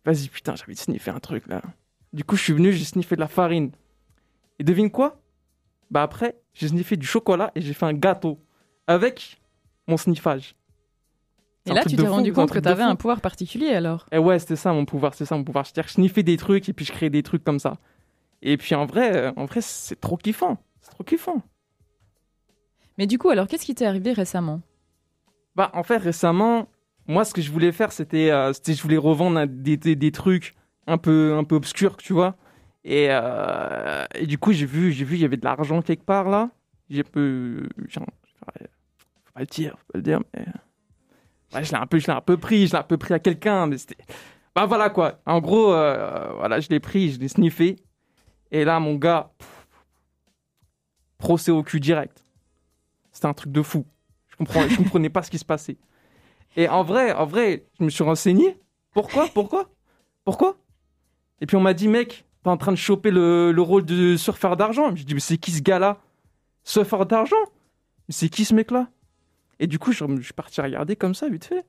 [0.04, 1.62] vas-y, putain, de sniffer un truc là.
[2.16, 3.72] Du coup, je suis venu, j'ai sniffé de la farine.
[4.58, 5.22] Et devine quoi?
[5.92, 8.40] Bah, après, j'ai sniffé du chocolat et j'ai fait un gâteau
[8.88, 9.42] avec
[9.86, 10.56] mon sniffage.
[11.68, 14.06] Et là, tu t'es rendu compte que tu avais un pouvoir particulier alors?
[14.12, 15.66] Et ouais, c'était ça mon pouvoir, c'est ça mon pouvoir.
[15.66, 17.78] C'est-à-dire je sniffais des trucs et puis je créais des trucs comme ça.
[18.42, 20.58] Et puis en vrai, euh, en vrai, c'est trop kiffant.
[20.82, 21.42] C'est trop kiffant.
[22.98, 24.62] Mais du coup, alors, qu'est-ce qui t'est arrivé récemment?
[25.56, 26.68] Bah, en fait, récemment,
[27.08, 30.56] moi, ce que je voulais faire, c'était, euh, je voulais revendre des, des, des trucs
[30.88, 32.36] un peu, un peu obscurs, tu vois.
[32.84, 36.04] Et, euh, et du coup, j'ai vu, j'ai vu, il y avait de l'argent quelque
[36.06, 36.52] part là.
[36.90, 38.06] J'ai peu, genre,
[38.38, 40.46] faut pas le dire, faut pas le dire, mais
[41.64, 43.20] je l'ai un peu, je l'ai un peu pris, je l'ai un peu pris à
[43.20, 43.98] quelqu'un, mais c'était,
[44.56, 45.20] bah voilà quoi.
[45.26, 47.78] En gros, euh, voilà, je l'ai pris, je l'ai sniffé.
[48.52, 49.32] Et là, mon gars,
[51.18, 52.24] procès au cul direct.
[53.12, 53.86] C'était un truc de fou.
[54.28, 55.78] Je comprends, je comprenais pas ce qui se passait.
[56.56, 58.58] Et en vrai, en vrai, je me suis renseigné.
[58.94, 59.70] Pourquoi Pourquoi
[60.24, 60.58] Pourquoi?
[61.42, 64.16] Et puis on m'a dit, mec, t'es en train de choper le, le rôle de
[64.16, 64.96] surfeur d'argent.
[64.96, 66.00] Je dis, mais c'est qui ce gars-là?
[66.64, 67.36] Surfeur d'argent?
[68.08, 68.88] Mais c'est qui ce mec-là?
[69.60, 71.66] Et du coup, je, je suis parti regarder comme ça, vite fait.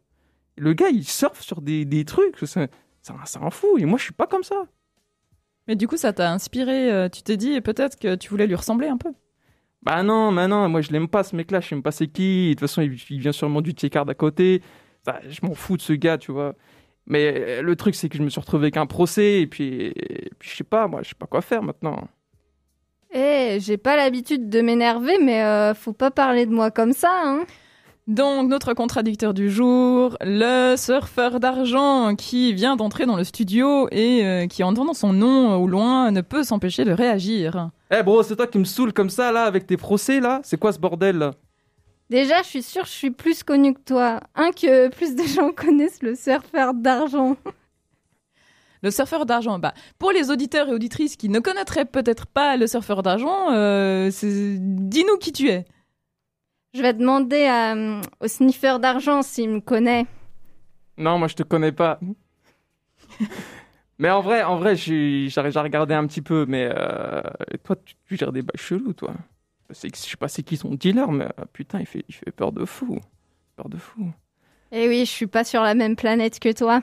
[0.57, 2.37] Le gars, il surfe sur des, des trucs.
[2.45, 2.71] C'est
[3.03, 3.79] c'est un, c'est un fou.
[3.79, 4.67] Et moi, je suis pas comme ça.
[5.69, 8.55] Mais du coup, ça t'a inspiré, euh, tu t'es dit peut-être que tu voulais lui
[8.55, 9.13] ressembler un peu.
[9.83, 12.49] Bah non, bah non, moi je l'aime pas ce mec-là, je sais pas c'est qui.
[12.49, 14.63] De toute façon, il, il vient sûrement du Tchekard d'à côté.
[15.05, 16.55] Ça, je m'en fous de ce gars, tu vois.
[17.07, 19.87] Mais euh, le truc, c'est que je me suis retrouvé avec un procès, et puis,
[19.87, 22.09] et puis je sais pas, moi, je sais pas quoi faire maintenant.
[23.13, 27.11] Eh, j'ai pas l'habitude de m'énerver, mais euh, faut pas parler de moi comme ça,
[27.25, 27.45] hein.
[28.07, 34.25] Donc, notre contradicteur du jour, le surfeur d'argent qui vient d'entrer dans le studio et
[34.25, 37.71] euh, qui, en entendant son nom au loin, ne peut s'empêcher de réagir.
[37.91, 40.41] Eh bro, c'est toi qui me saoule comme ça, là, avec tes procès, là?
[40.45, 41.33] C'est quoi ce bordel, là?
[42.09, 44.21] Déjà, je suis sûre que je suis plus connue que toi.
[44.37, 47.37] Un, que plus de gens connaissent le surfeur d'argent.
[48.83, 52.69] Le surfeur d'argent, bah, pour les auditeurs et auditrices qui ne connaîtraient peut-être pas le
[52.69, 55.65] surfeur d'argent, euh, dis-nous qui tu es.
[56.77, 60.05] Je vais demander à, euh, au sniffer d'argent s'il me connaît.
[60.99, 61.99] Non, moi je te connais pas.
[63.99, 67.23] mais en vrai, en vrai, j'ai regardé un petit peu, mais euh,
[67.65, 69.15] toi, tu, tu gères des bails chelous, toi.
[69.71, 72.53] Je sais pas c'est qui son dealer, mais euh, putain, il fait, il fait peur
[72.53, 73.01] de fou.
[73.57, 74.13] Peur de fou.
[74.71, 76.83] Eh oui, je suis pas sur la même planète que toi.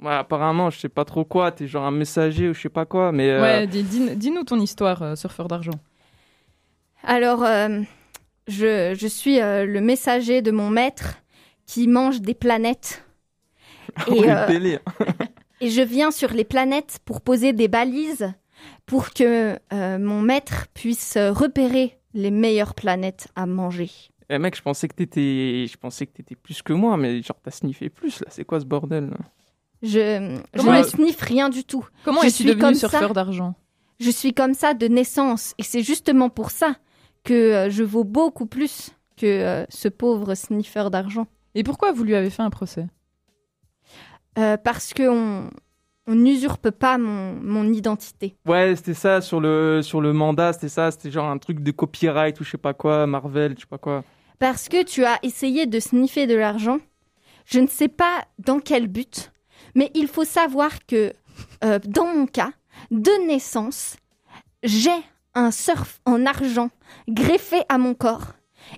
[0.00, 2.84] Ouais, apparemment, je sais pas trop quoi, t'es genre un messager ou je sais pas
[2.84, 3.30] quoi, mais.
[3.30, 5.72] euh, Ouais, dis- dis- dis-nous ton histoire, euh, surfeur d'argent.
[7.02, 7.80] Alors, euh,
[8.48, 11.16] je, je suis euh, le messager de mon maître
[11.66, 13.04] qui mange des planètes.
[14.08, 14.78] Et, euh.
[15.60, 18.32] Et je viens sur les planètes pour poser des balises
[18.86, 23.90] pour que euh, mon maître puisse repérer les meilleures planètes à manger.
[24.30, 27.36] Eh mec, je pensais que t'étais, je pensais que t'étais plus que moi, mais genre
[27.42, 28.26] t'as sniffé plus là.
[28.30, 29.16] C'est quoi ce bordel là?
[29.82, 31.86] Je, je ne sniffe rien du tout.
[32.04, 33.14] Comment Je es-tu suis devenu comme surfeur ça.
[33.14, 33.54] d'argent?
[33.98, 36.76] Je suis comme ça de naissance et c'est justement pour ça
[37.24, 41.26] que euh, je vaux beaucoup plus que euh, ce pauvre sniffer d'argent.
[41.54, 42.86] Et pourquoi vous lui avez fait un procès?
[44.38, 45.50] Euh, parce qu'on
[46.06, 48.36] on n'usurpe pas mon, mon identité.
[48.46, 51.70] Ouais, c'était ça sur le sur le mandat, c'était ça, c'était genre un truc de
[51.70, 54.04] copyright ou je sais pas quoi, Marvel, je sais pas quoi.
[54.38, 56.78] Parce que tu as essayé de sniffer de l'argent.
[57.44, 59.32] Je ne sais pas dans quel but,
[59.74, 61.12] mais il faut savoir que
[61.64, 62.52] euh, dans mon cas,
[62.90, 63.96] de naissance,
[64.62, 64.90] j'ai
[65.34, 66.70] un surf en argent
[67.08, 68.34] greffé à mon corps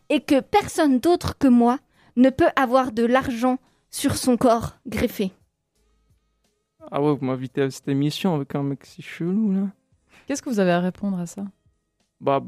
[0.09, 1.79] et que personne d'autre que moi
[2.17, 3.59] ne peut avoir de l'argent
[3.91, 5.33] sur son corps greffé.
[6.91, 9.69] Ah ouais, vous m'invitez à cette émission avec un mec si chelou là.
[10.27, 11.45] Qu'est-ce que vous avez à répondre à ça?
[12.21, 12.43] Bah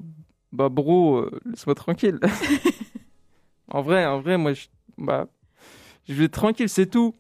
[0.53, 2.19] bah bro, euh, laisse-moi tranquille.
[3.69, 4.67] en vrai, en vrai, moi je
[4.99, 5.27] bah
[6.07, 7.15] je vais être tranquille, c'est tout.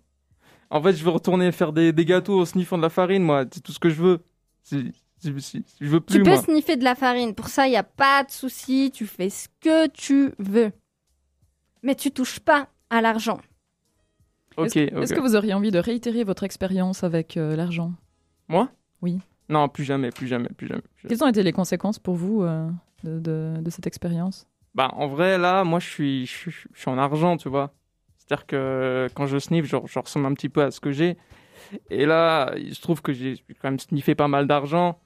[0.70, 3.44] En fait, je veux retourner faire des, des gâteaux en sniffant de la farine, moi.
[3.50, 4.24] C'est tout ce que je veux.
[5.24, 6.42] Je veux plus, tu peux moi.
[6.42, 9.48] sniffer de la farine, pour ça il n'y a pas de souci, tu fais ce
[9.60, 10.72] que tu veux.
[11.82, 13.40] Mais tu touches pas à l'argent.
[14.56, 17.92] Ok, Est-ce que vous auriez envie de réitérer votre expérience avec euh, l'argent?
[18.48, 18.70] Moi?
[19.02, 19.18] Oui.
[19.48, 20.80] Non, plus jamais, plus jamais, plus jamais.
[20.80, 21.08] plus jamais.
[21.14, 22.68] Quelles ont été les conséquences pour vous euh,
[23.02, 24.46] de, de- de cette expérience?
[24.74, 27.74] Bah, en vrai, là, moi, je suis, je suis, je suis en argent, tu vois.
[28.18, 31.16] C'est-à-dire que quand je sniffe, je, je ressemble un petit peu à ce que j'ai.
[31.90, 35.00] Et là, il se trouve que j'ai quand même sniffé pas mal d'argent.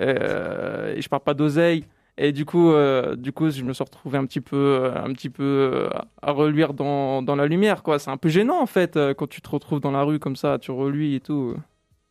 [0.00, 1.84] Euh, et je parle pas d'oseille.
[2.18, 5.12] Et du coup, euh, du coup, je me suis retrouvé un petit peu, euh, un
[5.12, 5.88] petit peu
[6.20, 7.98] à reluire dans, dans la lumière, quoi.
[7.98, 10.58] C'est un peu gênant, en fait, quand tu te retrouves dans la rue comme ça,
[10.58, 11.56] tu reluis et tout.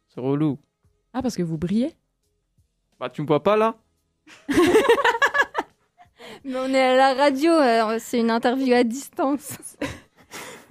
[0.09, 0.57] C'est relou.
[1.13, 1.93] Ah, parce que vous brillez?
[2.99, 3.75] Bah, tu me vois pas là
[6.43, 7.51] Mais on est à la radio,
[7.99, 9.57] c'est une interview à distance.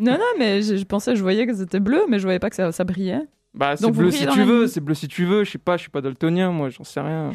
[0.00, 2.48] Non, non, mais je, je pensais, je voyais que c'était bleu, mais je voyais pas
[2.48, 3.20] que ça, ça brillait.
[3.54, 5.44] Bah, c'est bleu si tu veux, c'est bleu si tu veux.
[5.44, 7.32] Je sais pas, je suis pas daltonien, moi, j'en sais rien.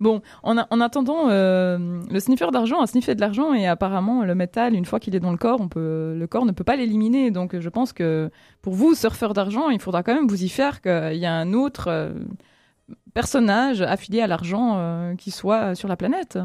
[0.00, 4.24] Bon, en, a- en attendant, euh, le sniffer d'argent a sniffé de l'argent et apparemment
[4.24, 6.64] le métal, une fois qu'il est dans le corps, on peut, le corps ne peut
[6.64, 7.30] pas l'éliminer.
[7.30, 8.30] Donc je pense que
[8.62, 11.52] pour vous, surfeur d'argent, il faudra quand même vous y faire qu'il y a un
[11.52, 12.12] autre euh,
[13.14, 16.38] personnage affilié à l'argent euh, qui soit sur la planète.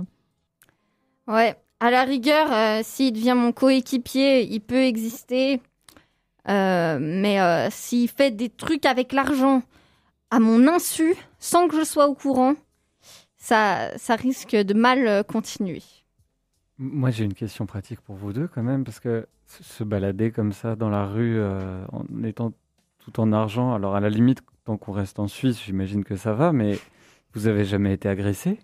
[1.27, 5.61] Ouais, à la rigueur, euh, s'il devient mon coéquipier, il peut exister.
[6.49, 9.63] Euh, mais euh, s'il fait des trucs avec l'argent
[10.29, 12.55] à mon insu, sans que je sois au courant,
[13.37, 15.81] ça, ça risque de mal euh, continuer.
[16.77, 20.53] Moi, j'ai une question pratique pour vous deux quand même, parce que se balader comme
[20.53, 22.53] ça dans la rue euh, en étant
[22.99, 26.33] tout en argent, alors à la limite, tant qu'on reste en Suisse, j'imagine que ça
[26.33, 26.79] va, mais
[27.33, 28.59] vous avez jamais été agressé?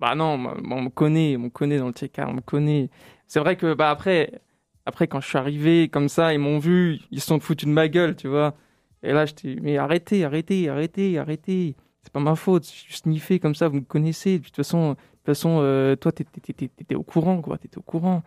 [0.00, 0.34] Bah non,
[0.70, 2.88] on me connaît, on me connaît dans le TK, on me connaît.
[3.26, 4.40] C'est vrai que bah après,
[4.86, 7.72] après quand je suis arrivé comme ça, ils m'ont vu, ils se sont foutus de
[7.72, 8.54] ma gueule, tu vois.
[9.02, 11.76] Et là, j'étais, mais arrêtez, arrêtez, arrêtez, arrêtez.
[12.02, 14.38] C'est pas ma faute, je suis sniffé comme ça, vous me connaissez.
[14.38, 18.22] De toute façon, de toute façon, euh, toi, t'étais, au courant, quoi, t'étais au courant.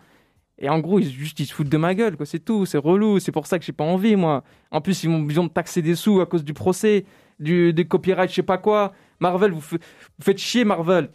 [0.59, 2.25] Et en gros, ils juste ils se foutent de ma gueule, quoi.
[2.25, 3.19] C'est tout, c'est relou.
[3.19, 4.43] C'est pour ça que j'ai pas envie, moi.
[4.71, 7.05] En plus, ils besoin de taxer des sous à cause du procès,
[7.39, 8.93] du des copyright, je sais pas quoi.
[9.19, 9.77] Marvel, vous, vous
[10.21, 11.09] faites chier, Marvel.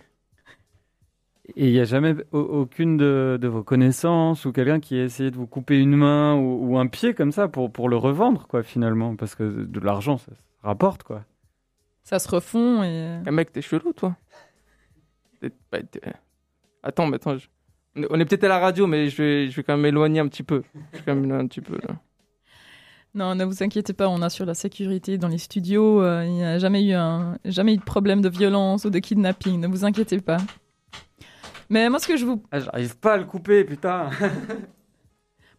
[1.57, 5.05] Et il n'y a jamais au- aucune de, de vos connaissances ou quelqu'un qui a
[5.05, 7.97] essayé de vous couper une main ou, ou un pied comme ça pour, pour le
[7.97, 11.25] revendre, quoi, finalement, parce que de l'argent, ça se rapporte, quoi.
[12.05, 13.19] Ça se refond et...
[13.27, 14.17] Ah, mec, t'es chelou, toi.
[16.83, 17.37] Attends, mais attends.
[17.37, 17.49] je-
[18.11, 20.29] On est- peut-être à la radio, mais je vais, je vais quand même m'éloigner un
[20.29, 20.63] petit peu.
[20.93, 21.97] Je vais quand même un petit peu, là.
[23.15, 26.01] Non, ne vous inquiétez pas, on assure la sécurité dans les studios.
[26.03, 28.99] euh, il n'y a jamais eu, un, jamais eu de problème de violence ou de
[28.99, 30.39] kidnapping, ne vous inquiétez pas.
[31.73, 34.11] Mais moi, ce que je vous Ah, j'arrive pas à le couper, putain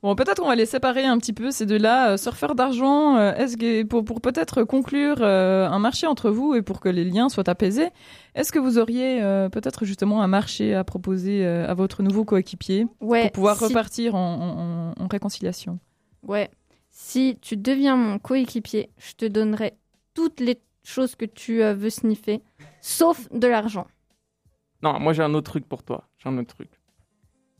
[0.03, 2.11] Bon, peut-être qu'on va les séparer un petit peu, ces deux-là.
[2.11, 6.55] Euh, surfeurs d'argent, euh, est-ce que, pour, pour peut-être conclure euh, un marché entre vous
[6.55, 7.87] et pour que les liens soient apaisés,
[8.35, 12.25] est-ce que vous auriez euh, peut-être justement un marché à proposer euh, à votre nouveau
[12.25, 15.79] coéquipier Ouais, pour pouvoir si- repartir en, en- en réconciliation?
[16.21, 16.51] Ouais.
[16.91, 19.73] Si tu deviens mon coéquipier, je te donnerai
[20.13, 22.41] toutes les choses que tu euh, veux sniffer,
[22.81, 23.87] sauf de l'argent.
[24.83, 26.09] Non, moi, j'ai un autre truc pour toi.
[26.17, 26.69] J'ai un autre truc.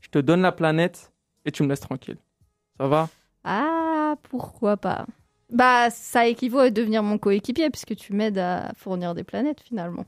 [0.01, 1.13] Je te donne la planète
[1.45, 2.17] et tu me laisses tranquille.
[2.77, 3.07] Ça va?
[3.45, 5.05] Ah, pourquoi pas?
[5.49, 10.05] Bah, ça équivaut à devenir mon coéquipier, puisque tu m'aides à fournir des planètes, finalement.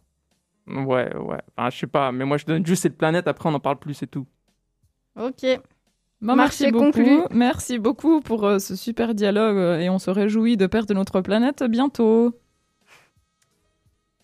[0.67, 1.41] Ouais, ouais.
[1.55, 3.77] Enfin, je sais pas, mais moi, je donne juste cette planète, après, on n'en parle
[3.77, 4.25] plus, c'est tout.
[5.15, 5.45] Ok.
[6.21, 6.85] Bon, Marché merci beaucoup.
[6.85, 7.19] conclu.
[7.31, 11.21] Merci beaucoup pour euh, ce super dialogue euh, et on se réjouit de perdre notre
[11.21, 12.37] planète bientôt.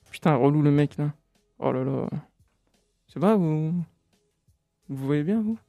[0.10, 1.13] Putain, relou le mec, là.
[1.60, 2.08] Oh là là.
[3.13, 3.74] Ça va, vous...
[4.89, 5.60] Vous voyez bien, vous?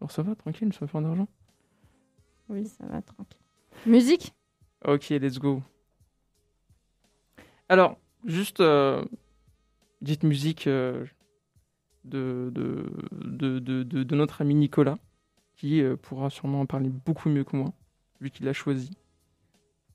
[0.00, 1.28] Alors, ça va, tranquille, ça va faire d'argent
[2.48, 3.40] Oui, ça va, tranquille.
[3.86, 4.32] Musique?
[4.84, 5.62] Ok, let's go.
[7.68, 9.04] Alors, juste euh,
[10.00, 11.04] petite musique euh,
[12.04, 14.98] de, de, de, de, de- de notre ami Nicolas,
[15.56, 17.72] qui euh, pourra sûrement en parler beaucoup mieux que moi,
[18.20, 18.90] vu qu'il l'a choisi.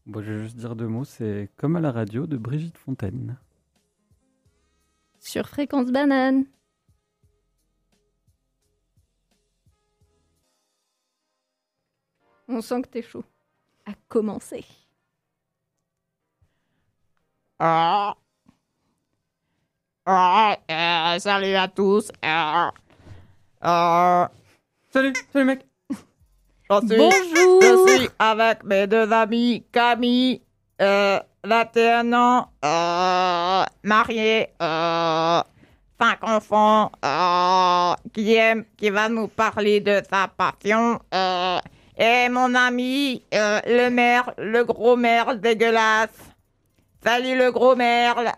[0.05, 3.37] Bon, je vais juste dire deux mots, c'est comme à la radio de Brigitte Fontaine.
[5.25, 6.45] Sur Fréquence Banane.
[12.47, 13.23] On sent que t'es chaud.
[13.87, 14.63] À commencer.
[17.57, 18.15] Ah.
[20.05, 22.11] Ah, euh, salut à tous.
[22.21, 22.71] Ah.
[23.61, 24.29] Ah,
[24.91, 25.65] Salut, salut mec
[26.69, 30.41] je, suis, Bonjour je suis avec mes deux amis Camille,
[30.81, 35.41] euh, 21 ans, euh, marié, euh,
[35.99, 40.99] 5 enfants, euh, qui aime, qui va nous parler de sa passion.
[41.13, 41.59] euh,
[41.97, 46.09] et mon ami, euh, le merle, le gros merle dégueulasse.
[47.03, 48.31] Salut le gros merle.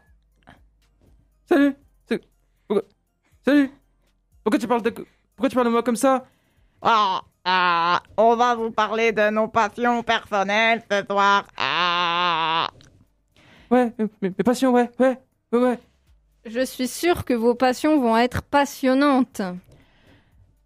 [1.49, 1.75] Salut.
[2.07, 2.21] C'est-
[2.67, 2.83] Pourquoi...
[3.45, 3.71] Salut.
[4.43, 4.89] Pourquoi tu parles de...
[4.91, 6.25] Pourquoi tu parles de moi comme ça?
[6.81, 11.45] Ah, ah, on va vous parler de nos passions personnelles ce soir.
[11.57, 12.06] Ah,
[13.69, 15.19] Ouais, mes, passions, ouais, ouais,
[15.51, 15.79] ouais, ouais.
[16.45, 19.41] Je suis sûre que vos passions vont être passionnantes.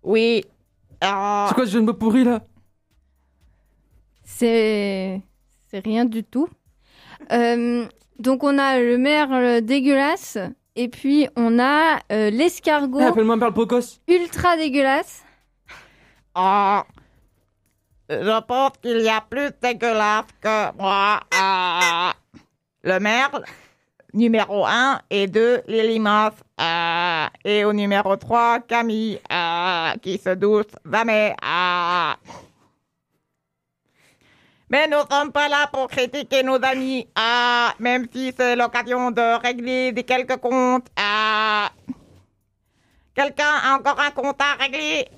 [0.04, 0.44] oui.
[1.04, 2.42] Ah, C'est quoi ce jeu de mots pourri, là?
[4.24, 5.22] C'est.
[5.70, 6.48] C'est rien du tout.
[7.32, 7.88] Euh,
[8.20, 10.38] donc, on a le merle dégueulasse.
[10.76, 14.00] Et puis, on a euh, l'escargot Eh, Appelle-moi Merle Pocos.
[14.08, 15.24] ultra dégueulasse.
[16.36, 16.86] ah,
[18.10, 21.20] je pense qu'il y a plus dégueulasse que moi.
[21.34, 22.14] Ah,
[22.84, 23.44] le merle,
[24.14, 26.34] numéro 1 et 2, les limaces.
[26.58, 31.36] Ah, et au numéro 3, Camille, euh, qui se doute jamais.
[31.44, 32.14] euh.
[34.70, 39.42] Mais nous sommes pas là pour critiquer nos amis, euh, même si c'est l'occasion de
[39.42, 40.88] régler des quelques comptes.
[40.98, 41.68] euh.
[43.14, 45.10] Quelqu'un a encore un compte à régler?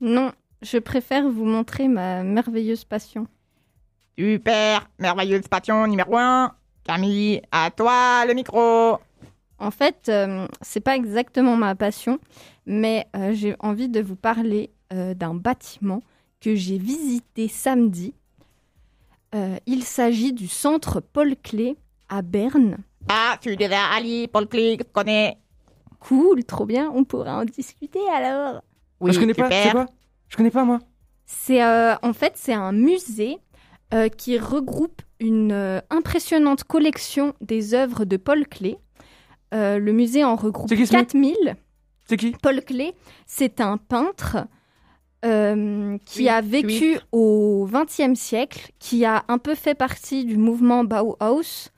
[0.00, 3.26] Non, je préfère vous montrer ma merveilleuse passion.
[4.18, 6.55] Super, merveilleuse passion numéro 1.
[6.86, 8.98] Camille, à toi le micro.
[9.58, 12.18] En fait, euh, c'est pas exactement ma passion,
[12.66, 16.00] mais euh, j'ai envie de vous parler euh, d'un bâtiment
[16.40, 18.14] que j'ai visité samedi.
[19.34, 21.76] Euh, il s'agit du centre Paul Klee
[22.08, 22.76] à Berne.
[23.08, 25.38] Ah, tu déjà Ali, Paul Klee, je connais.
[25.98, 28.62] Cool, trop bien, on pourra en discuter alors.
[29.00, 29.62] Oui, Ah, je connais pas, super.
[29.64, 29.86] c'est quoi?
[30.28, 30.78] Je connais pas, moi.
[31.24, 33.38] C'est euh, en fait c'est un musée
[33.92, 38.76] euh, qui regroupe une euh, impressionnante collection des œuvres de Paul Klee.
[39.54, 41.08] Euh, le musée en regroupe C'est qui ce mec?
[41.08, 41.56] 4000.
[42.08, 42.32] C'est qui?
[42.42, 42.92] Paul Klee,
[43.26, 44.38] c'est un peintre
[45.24, 46.98] euh, qui Oui, a vécu oui.
[47.12, 51.70] au XXe siècle, qui a un peu fait partie du mouvement Bauhaus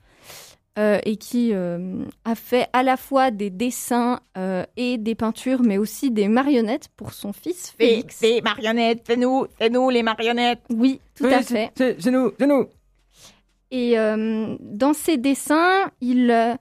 [0.77, 5.61] euh, et qui euh, a fait à la fois des dessins euh, et des peintures,
[5.63, 8.15] mais aussi des marionnettes pour son fils Félix.
[8.19, 10.61] c'est marionnettes, c'est nous, c'est nous les marionnettes.
[10.69, 11.71] Oui, tout Oui, à fait.
[11.75, 12.67] C'est nous, c'est nous.
[13.71, 16.55] Et euh, dans ses dessins, il, euh,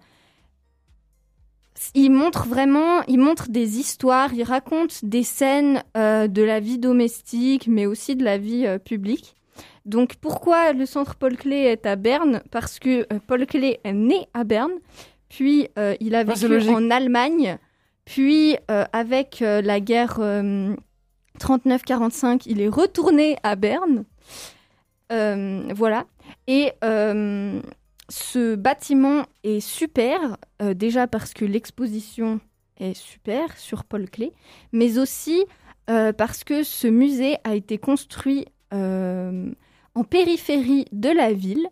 [1.94, 6.78] il montre vraiment, il montre des histoires, il raconte des scènes euh, de la vie
[6.78, 9.36] domestique, mais aussi de la vie euh, publique.
[9.86, 12.42] Donc pourquoi le centre Paul Klee est à Berne?
[12.50, 14.72] Parce que euh, Paul Klee est né à Berne,
[15.28, 15.68] puis
[16.00, 17.58] il a Ah, vécu en Allemagne,
[18.04, 20.74] puis avec la guerre euh,
[21.38, 24.04] 39-45, il est retourné à Berne.
[25.10, 26.06] Voilà.
[26.46, 27.60] Et euh,
[28.08, 32.40] ce bâtiment est super, euh, déjà parce que l'exposition
[32.78, 34.32] est super sur Paul Klee,
[34.72, 35.44] mais aussi
[35.90, 41.66] euh, parce que ce musée a été construit en périphérie de la ville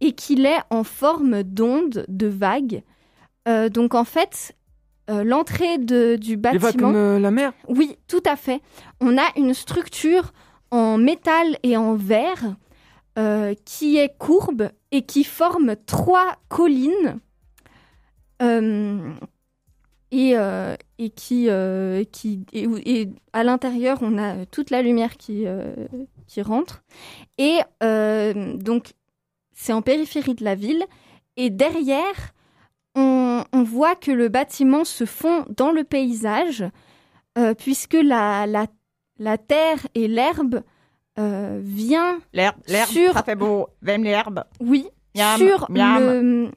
[0.00, 2.82] et qu'il est en forme d'onde, de vague.
[3.46, 4.56] Donc en fait,
[5.08, 6.92] l'entrée de- du Les vagues bâtiment...
[6.92, 7.52] comme la mer?
[7.68, 8.60] Oui, tout à fait.
[9.00, 10.32] On a une structure
[10.72, 12.56] en métal et en verre
[13.18, 17.18] euh, qui est courbe et qui forme trois collines
[18.40, 19.12] euh,
[20.12, 21.48] et, euh, et qui,
[22.12, 25.44] qui et, à l'intérieur on a toute la lumière qui,
[26.28, 26.84] qui rentre.
[27.36, 28.92] Et donc
[29.54, 30.84] c'est en périphérie de la ville.
[31.36, 32.32] Et derrière
[32.94, 36.64] on, on voit que le bâtiment se fond dans le paysage
[37.58, 38.66] puisque la, la,
[39.18, 40.62] la terre et l'herbe
[41.20, 43.68] euh, vient, L'herbe, l'herbe, Sur- ça fait beau.
[43.82, 44.42] J'aime l'herbe.
[44.60, 45.98] oui, Miam, sur miam.
[46.00, 46.50] Le,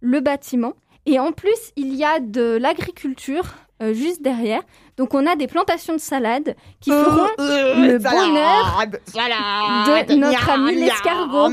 [0.00, 0.74] le bâtiment.
[1.06, 3.44] Et en plus, il y a de l'agriculture
[3.82, 4.60] euh, juste derrière.
[4.98, 10.46] Donc on a des plantations de salade qui feront le bonheur bonheur salade, de notre
[10.46, 11.50] miam, ami l'escargot.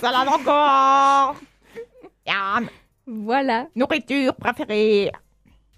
[0.00, 1.36] Salade encore.
[3.06, 5.12] Voilà, nourriture préférée.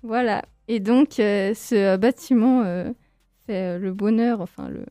[0.03, 0.43] voilà.
[0.69, 2.91] Et donc euh, ce bâtiment euh,
[3.47, 4.85] fait euh, le bonheur, enfin le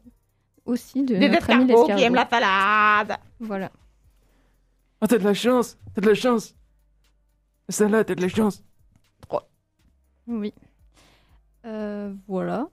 [0.68, 3.18] aussi de Des notre ami qui aiment la salade.
[3.40, 3.72] Voilà.
[5.02, 6.56] Oh, t'as de la chance, t'as de la chance.
[7.70, 8.64] Celle-là, t'as de la chance.
[10.28, 10.54] Oui.
[11.66, 12.68] Euh, voilà.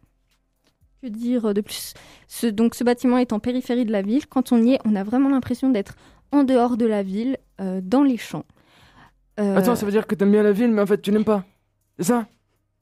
[1.02, 1.94] Que dire de plus?
[2.26, 4.26] Ce, Donc, ce bâtiment est en périphérie de la ville.
[4.26, 5.94] Quand on y est, on a vraiment l'impression d'être
[6.32, 8.44] en dehors de la ville, euh, dans les champs.
[9.38, 11.24] Euh, Attends, ça veut dire que t'aimes bien la ville, mais en fait, tu n'aimes
[11.24, 11.44] pas.
[11.98, 12.26] C'est ça?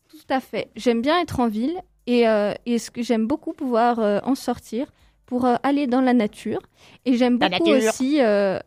[0.08, 0.70] Tout à fait.
[0.76, 4.34] J'aime bien être en ville et, euh, et ce que j'aime beaucoup pouvoir euh, en
[4.34, 4.92] sortir
[5.26, 6.60] pour euh, aller dans la nature.
[7.04, 7.88] Et j'aime beaucoup nature.
[7.88, 8.58] aussi euh,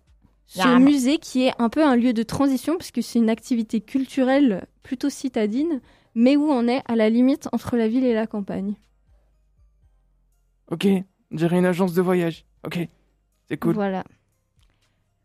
[0.48, 3.82] ce musée qui est un peu un lieu de transition parce que c'est une activité
[3.82, 5.82] culturelle plutôt citadine,
[6.16, 8.76] mais où on est à la limite entre la ville et la campagne.
[10.72, 10.88] Ok,
[11.32, 12.46] on dirait une agence de voyage.
[12.66, 12.80] Ok,
[13.48, 13.74] c'est cool.
[13.76, 14.04] Voilà.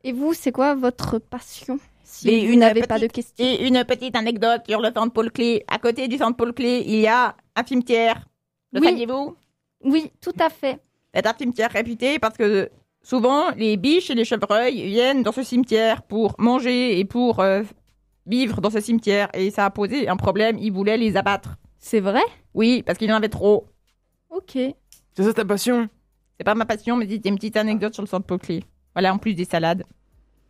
[0.04, 3.44] Et vous, c'est quoi votre passion Si Et vous une n'avez pas de petite- questions.
[3.44, 5.62] Et une petite anecdote sur le centre Paul Klee.
[5.68, 8.26] À côté du centre Paul Klee, il y a un cimetière.
[8.72, 8.86] Le Oui.
[8.88, 9.36] saviez-vous?
[9.84, 10.78] Oui, tout à fait.
[11.14, 12.70] C'est un cimetière réputé parce que
[13.02, 17.62] souvent, les biches et les chevreuils viennent dans ce cimetière pour manger et pour euh,
[18.26, 19.28] vivre dans ce cimetière.
[19.34, 20.58] Et ça a posé un problème.
[20.58, 21.56] Ils voulaient les abattre.
[21.78, 22.22] C'est vrai?
[22.54, 23.66] Oui, parce qu'il y en avait trop.
[24.28, 24.52] Ok.
[24.52, 25.88] C'est ça ta passion?
[26.38, 28.64] C'est pas ma passion, mais c'était une petite anecdote sur le centre Klee.
[28.94, 29.84] Voilà, en plus des salades.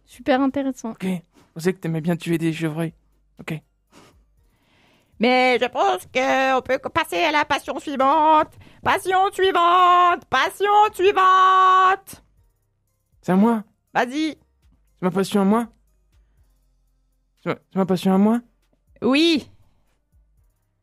[0.04, 0.90] Super intéressant.
[0.90, 1.18] Ok, je
[1.54, 2.92] pensais que t'aimais bien tuer des chevreuils.
[3.40, 3.60] Ok.
[5.20, 8.48] Mais je pense qu'on peut passer à la passion suivante.
[8.82, 10.24] Passion suivante.
[10.30, 12.24] Passion suivante.
[13.22, 13.62] C'est à moi
[13.92, 14.36] Vas-y.
[14.96, 15.66] C'est ma passion à moi
[17.42, 18.40] C'est ma- c'est ma passion à moi
[19.02, 19.50] Oui.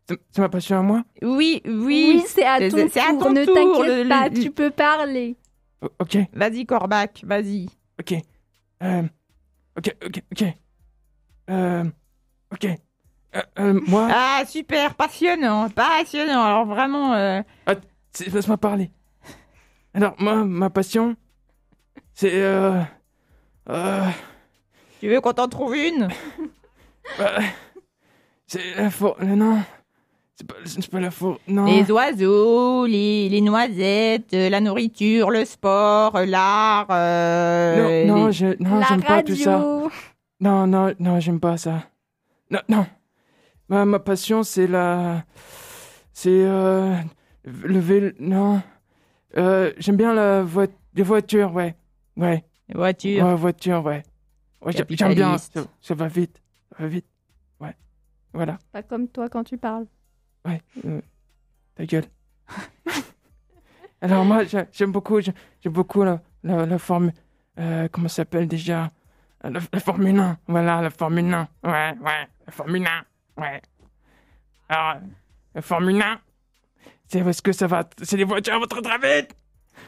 [0.08, 1.74] C'est c'est ma passion à moi Oui, Oui,
[2.20, 2.24] oui.
[2.28, 3.20] c'est à c'est- ton c'est à tour.
[3.24, 5.36] ton ne t'inquiète pas, le- tu peux parler.
[5.82, 7.68] O- Ok, Vas-y, Corbac, vas-y.
[8.00, 8.14] ok.
[8.84, 9.04] Euh,
[9.78, 10.44] ok, ok, ok.
[11.50, 11.84] Euh,
[12.54, 12.68] ok.
[13.36, 16.44] Euh, euh, moi, Ah, super, passionnant, passionnant.
[16.44, 17.42] Alors vraiment, euh,
[18.12, 18.90] c'est- laisse-moi parler.
[19.94, 21.16] Alors, moi, ma passion,
[22.14, 22.32] c'est...
[22.34, 22.82] Euh,
[23.70, 24.04] euh,
[25.00, 26.08] tu veux qu'on t'en trouve une?
[28.48, 29.18] C'est la for...
[29.24, 29.60] Non,
[30.36, 31.40] c'est pas, c'est pas la for...
[31.48, 31.66] Non.
[31.66, 36.88] Les oiseaux, les, les noisettes, la nourriture, le sport, l'art.
[36.90, 39.60] euh, non, non, les- je, non La j'aime pas tout ça.
[40.40, 41.84] Non, non, non, j'aime pas ça.
[42.52, 42.86] Non, non.
[43.70, 45.24] Ma, ma passion, c'est la...
[46.14, 46.30] C'est...
[46.46, 46.96] Euh,
[47.44, 48.12] le vélo...
[48.20, 48.62] Non.
[49.38, 50.68] Euh, j'aime bien la voi...
[50.94, 51.76] les voitures, ouais.
[52.16, 52.44] Ouais.
[52.70, 53.26] les voitures.
[53.26, 54.04] Ouais, voiture, ouais.
[54.62, 55.38] ouais j'ai- j'aime bien.
[55.38, 56.42] Ça, ça va vite.
[56.72, 57.06] Ça va vite.
[57.60, 57.76] Ouais.
[58.34, 58.58] Voilà.
[58.72, 59.86] Pas comme toi quand tu parles.
[60.46, 60.62] Ouais.
[60.86, 61.02] euh,
[61.76, 62.06] ta gueule.
[64.02, 67.12] Alors moi, j'ai- j'aime beaucoup, j'ai- j'aime beaucoup la, la, la Formule...
[67.60, 68.92] Euh, comment ça s'appelle déjà?
[69.44, 70.38] La, la Formule 1.
[70.48, 71.48] Voilà, la Formule 1.
[71.64, 72.28] Ouais, ouais.
[72.46, 72.90] La Formule 1.
[73.38, 73.62] Ouais.
[74.70, 75.02] Alors,
[75.56, 76.20] la Formule 1,
[77.08, 77.88] c'est parce que ça va...
[78.02, 79.36] C'est les voitures vont très très vite.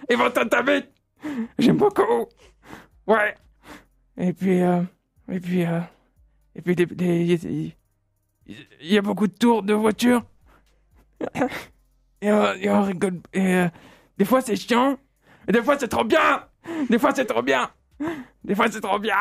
[0.10, 0.90] Ils vont très très vite.
[1.58, 2.28] J'aime beaucoup.
[3.08, 3.36] Ouais.
[4.18, 4.62] Et puis...
[4.62, 4.82] Euh,
[5.30, 5.66] et puis...
[5.66, 5.82] Euh,
[6.56, 7.74] et puis, il
[8.82, 10.24] y a beaucoup de tours de voitures.
[12.22, 13.22] Et, euh, et on rigole.
[13.34, 13.70] Et euh,
[14.18, 14.98] des fois c'est chiant.
[15.48, 16.46] Et des fois c'est trop bien.
[16.90, 17.70] Des fois c'est trop bien.
[18.44, 19.16] Des fois c'est trop bien.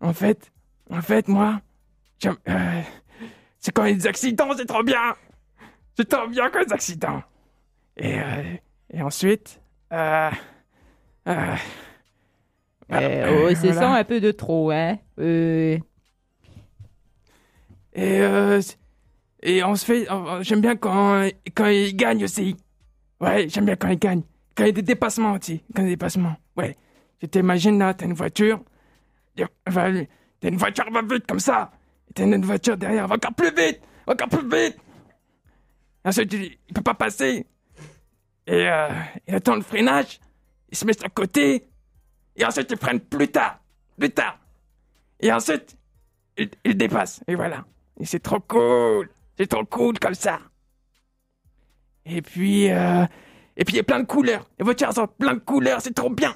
[0.00, 0.52] En fait,
[0.90, 1.60] en fait moi,
[2.26, 2.82] euh,
[3.58, 5.14] c'est quand il y a des accidents, c'est trop bien.
[5.96, 7.22] C'est trop bien quand il y a des accidents.
[7.96, 8.56] Et, euh,
[8.90, 9.60] et ensuite,
[9.92, 10.30] euh,
[11.26, 11.32] oh,
[12.88, 13.72] c'est voilà.
[13.72, 14.98] ça un peu de trop, hein.
[15.18, 15.80] Et,
[17.94, 20.06] et on se fait.
[20.42, 22.56] J'aime bien quand, quand il gagne aussi.
[23.20, 24.22] Ouais, j'aime bien quand il gagne.
[24.54, 25.62] Quand il y a des dépassements aussi.
[25.74, 26.36] Quand il y a des dépassements.
[26.56, 26.76] Ouais.
[27.20, 28.62] Tu t'imagines là, t'as une voiture.
[29.36, 29.48] T'as
[30.44, 31.72] une voiture va vite comme ça.
[32.14, 33.80] T'as une voiture derrière, va encore plus vite.
[34.06, 34.76] Encore plus vite.
[36.04, 37.46] Ensuite, il, il peut pas passer.
[38.46, 38.88] Et euh,
[39.26, 40.20] il attend le freinage.
[40.70, 41.68] Il se met sur le côté.
[42.36, 43.60] Et ensuite, ils prennent plus tard.
[43.98, 44.38] Plus tard.
[45.20, 45.76] Et ensuite,
[46.36, 47.22] il, il dépasse.
[47.26, 47.64] Et voilà.
[48.00, 49.10] Et c'est trop cool.
[49.36, 50.40] C'est trop cool comme ça.
[52.04, 53.04] Et puis, euh,
[53.56, 54.48] et puis il y a plein de couleurs.
[54.58, 56.34] Les voitures elles ont plein de couleurs, c'est trop bien.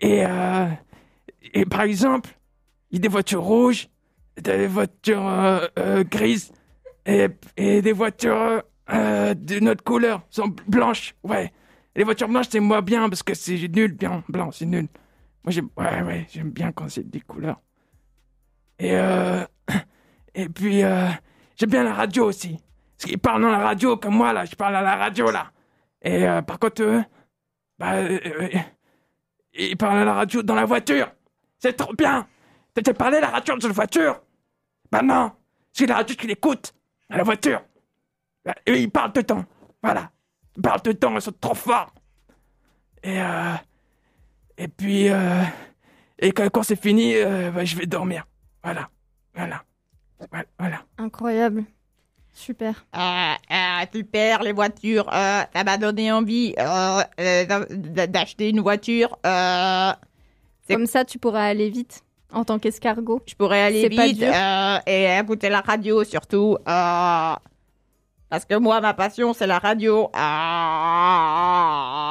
[0.00, 0.66] Et, euh,
[1.52, 2.30] et par exemple,
[2.90, 3.88] il y a des voitures rouges,
[4.40, 6.52] des voitures euh, euh, grises
[7.04, 8.62] et, des voitures
[8.92, 11.14] euh, d'une autre couleur, sont blanches.
[11.22, 11.52] Ouais.
[11.94, 14.88] Les voitures blanches, c'est moi bien parce que c'est nul, bien blanc, c'est nul.
[15.44, 17.60] Moi, j'aime, ouais, ouais, j'aime bien quand c'est des couleurs.
[18.78, 18.94] Et
[20.34, 22.58] et puis j'aime bien la radio aussi.
[22.98, 25.50] Parce qu'ils parlent dans la radio comme moi là, je parle à la radio là.
[26.02, 27.02] Et par contre eux,
[27.78, 28.02] bah,
[29.54, 31.10] ils parlent à la radio dans la voiture.
[31.58, 32.26] C'est trop bien.
[32.74, 34.20] T'as parlé à la radio dans la voiture?
[34.90, 35.32] Bah non,
[35.72, 36.72] c'est la radio qui l'écoute
[37.10, 37.62] à la voiture.
[38.44, 39.44] Bah, eux ils parlent tout le temps.
[39.82, 40.10] Voilà,
[40.56, 41.92] ils parlent tout le temps, ils sont trop forts.
[43.02, 43.54] Et euh,
[44.58, 45.42] et puis euh,
[46.18, 48.26] et quand, quand c'est fini, euh, bah, je vais dormir.
[48.64, 48.88] Voilà,
[49.34, 49.62] voilà,
[50.30, 50.44] voilà.
[50.58, 50.82] voilà.
[50.98, 51.64] Incroyable.
[52.32, 52.84] Super.
[52.92, 55.08] Ah, ah, super, les voitures.
[55.12, 59.18] euh, ça m'a donné envie euh, euh, d'a- d'acheter une voiture.
[59.24, 59.92] euh,
[60.66, 62.02] C'est- Comme ça, tu pourras aller vite
[62.36, 63.22] en tant qu'escargot.
[63.26, 66.58] je pourrais aller vite euh, et écouter la radio surtout.
[66.68, 67.34] euh,
[68.28, 70.10] parce que moi, ma passion, c'est la radio.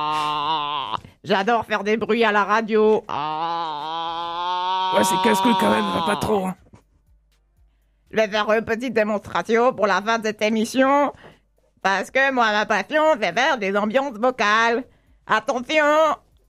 [0.07, 3.03] Ah, J'adore faire des bruits à la radio.
[3.07, 6.45] Ah, Ouais, c'est casse-couille quand même, va pas trop.
[6.47, 6.55] Hein.
[8.11, 11.11] Je vais faire une petite démonstration pour la fin de cette émission.
[11.81, 14.83] Parce que moi, ma passion, c'est faire des ambiances vocales.
[15.27, 15.83] Attention.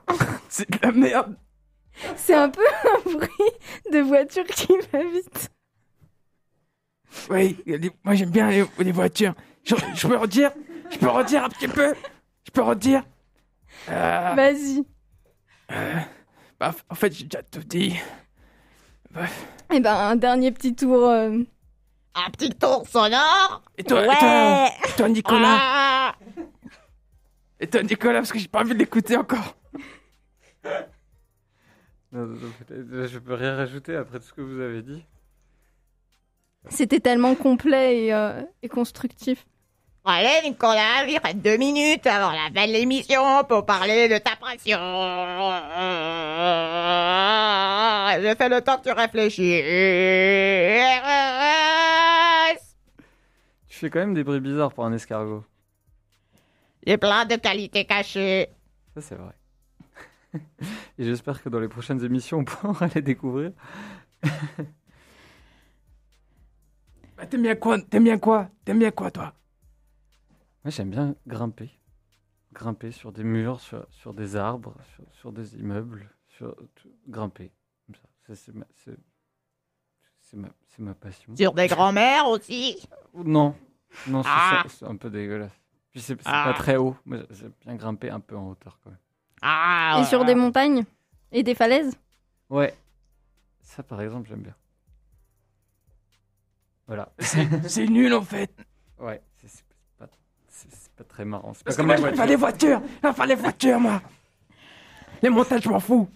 [0.48, 1.36] C'est de la merde.
[2.16, 3.50] C'est un peu un bruit
[3.92, 5.50] de voiture qui va vite.
[7.30, 7.56] Oui,
[8.04, 9.34] moi j'aime bien les, les voitures.
[9.64, 10.50] Je, je peux redire
[10.90, 11.94] Je peux redire un petit peu
[12.46, 13.04] Je peux redire
[13.88, 14.84] euh, Vas-y.
[16.58, 17.94] bah, En fait, j'ai déjà tout dit.
[19.72, 21.08] Eh ben, un dernier petit tour.
[21.08, 21.38] euh,
[22.14, 23.62] Un petit tour sonore.
[23.76, 24.14] Et toi, et Ouais.
[24.18, 26.14] toi, et toi, Nicolas Ah.
[27.60, 29.56] Et toi, Nicolas, parce que j'ai pas envie de l'écouter encore.
[32.12, 35.04] Non, non, non, je peux rien rajouter après tout ce que vous avez dit.
[36.68, 39.44] C'était tellement complet et, euh, et constructif.
[40.06, 44.36] Allez, Nicolas, il reste deux minutes avant la fin de l'émission pour parler de ta
[44.36, 44.78] pression.
[48.22, 49.64] J'ai fait le temps que tu réfléchisses.
[53.66, 55.42] Tu fais quand même des bruits bizarres pour un escargot.
[56.86, 58.50] J'ai plein de qualités cachées.
[58.94, 59.32] Ça, c'est vrai.
[60.98, 63.52] Et j'espère que dans les prochaines émissions, on pourra les découvrir.
[67.16, 67.80] Bah, T'aimes bien quoi?
[67.80, 68.50] T'aimes bien quoi?
[68.66, 69.32] T'aimes bien quoi, toi?
[70.64, 71.70] Moi, j'aime bien grimper.
[72.52, 76.08] Grimper sur des murs, sur, sur des arbres, sur, sur des immeubles.
[76.28, 77.52] Sur, tout- grimper.
[78.32, 78.98] C'est ma, c'est-
[80.20, 81.36] c'est ma, c'est ma passion.
[81.36, 82.88] Sur des grands-mères aussi.
[83.14, 83.54] Non,
[84.08, 84.64] non, c'est Ah.
[84.68, 85.52] c'est un peu dégueulasse.
[85.90, 86.44] Puis c'est c'est Ah.
[86.52, 86.96] pas très haut.
[87.04, 88.98] Moi, j'aime bien grimper un peu en hauteur quand même.
[89.42, 90.84] Ah, Et sur des montagnes
[91.32, 91.94] Et des falaises
[92.48, 92.74] Ouais.
[93.60, 94.54] Ça, par exemple, j'aime bien.
[96.86, 97.12] Voilà.
[97.18, 98.50] C'est nul, en fait.
[98.98, 99.64] Ouais, c'est c'est
[99.98, 100.08] pas,
[100.48, 101.52] c'est- c'est pas très marrant.
[101.54, 102.26] C'est pas Parce que comme moi, les voitures.
[102.26, 102.82] les voitures.
[102.94, 104.02] Je préfère les voitures, moi.
[105.22, 106.08] Les montagnes, je m'en fous.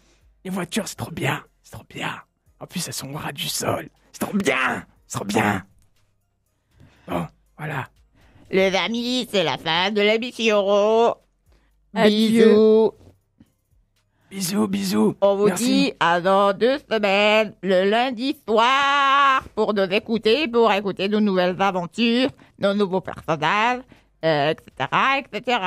[0.44, 1.42] Les voitures, c'est trop bien.
[1.62, 2.14] C'est trop bien.
[2.60, 3.88] En plus, elles sont au ras du sol.
[4.12, 4.84] C'est trop bien.
[5.06, 5.64] C'est trop bien.
[7.06, 7.26] Bon,
[7.56, 7.88] voilà.
[8.50, 11.14] Les amis, c'est la fin de l'émission.
[11.94, 12.92] Bisous.
[14.30, 15.14] Bisous, bisous.
[15.22, 15.64] On vous Merci.
[15.64, 21.56] dit à dans deux semaines, le lundi soir, pour nous écouter, pour écouter nos nouvelles
[21.60, 22.28] aventures,
[22.58, 23.80] nos nouveaux personnages,
[24.24, 24.88] euh, etc.,
[25.18, 25.58] etc.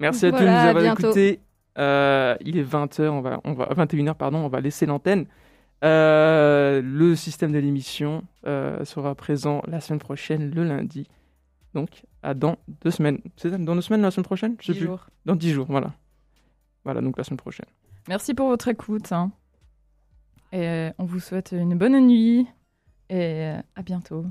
[0.00, 1.00] Merci à tous de nous à avoir bientôt.
[1.08, 1.40] écoutés.
[1.78, 5.26] Euh, il est 20h, on va, on va, 21h, pardon, on va laisser l'antenne.
[5.84, 11.08] Euh, le système de l'émission euh, sera présent la semaine prochaine, le lundi.
[11.74, 13.20] Donc, à dans deux semaines.
[13.36, 14.56] C'est dans deux semaines, la semaine prochaine?
[14.60, 14.86] Je sais Dix plus.
[14.88, 15.06] jours.
[15.24, 15.92] Dans dix jours, voilà.
[16.84, 17.66] Voilà, donc la semaine prochaine.
[18.08, 19.12] Merci pour votre écoute.
[19.12, 19.30] hein.
[20.50, 22.46] Et euh, on vous souhaite une bonne nuit.
[23.10, 24.24] Et euh, à bientôt.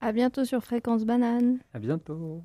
[0.00, 1.58] À bientôt sur Fréquence Banane.
[1.72, 2.44] À bientôt.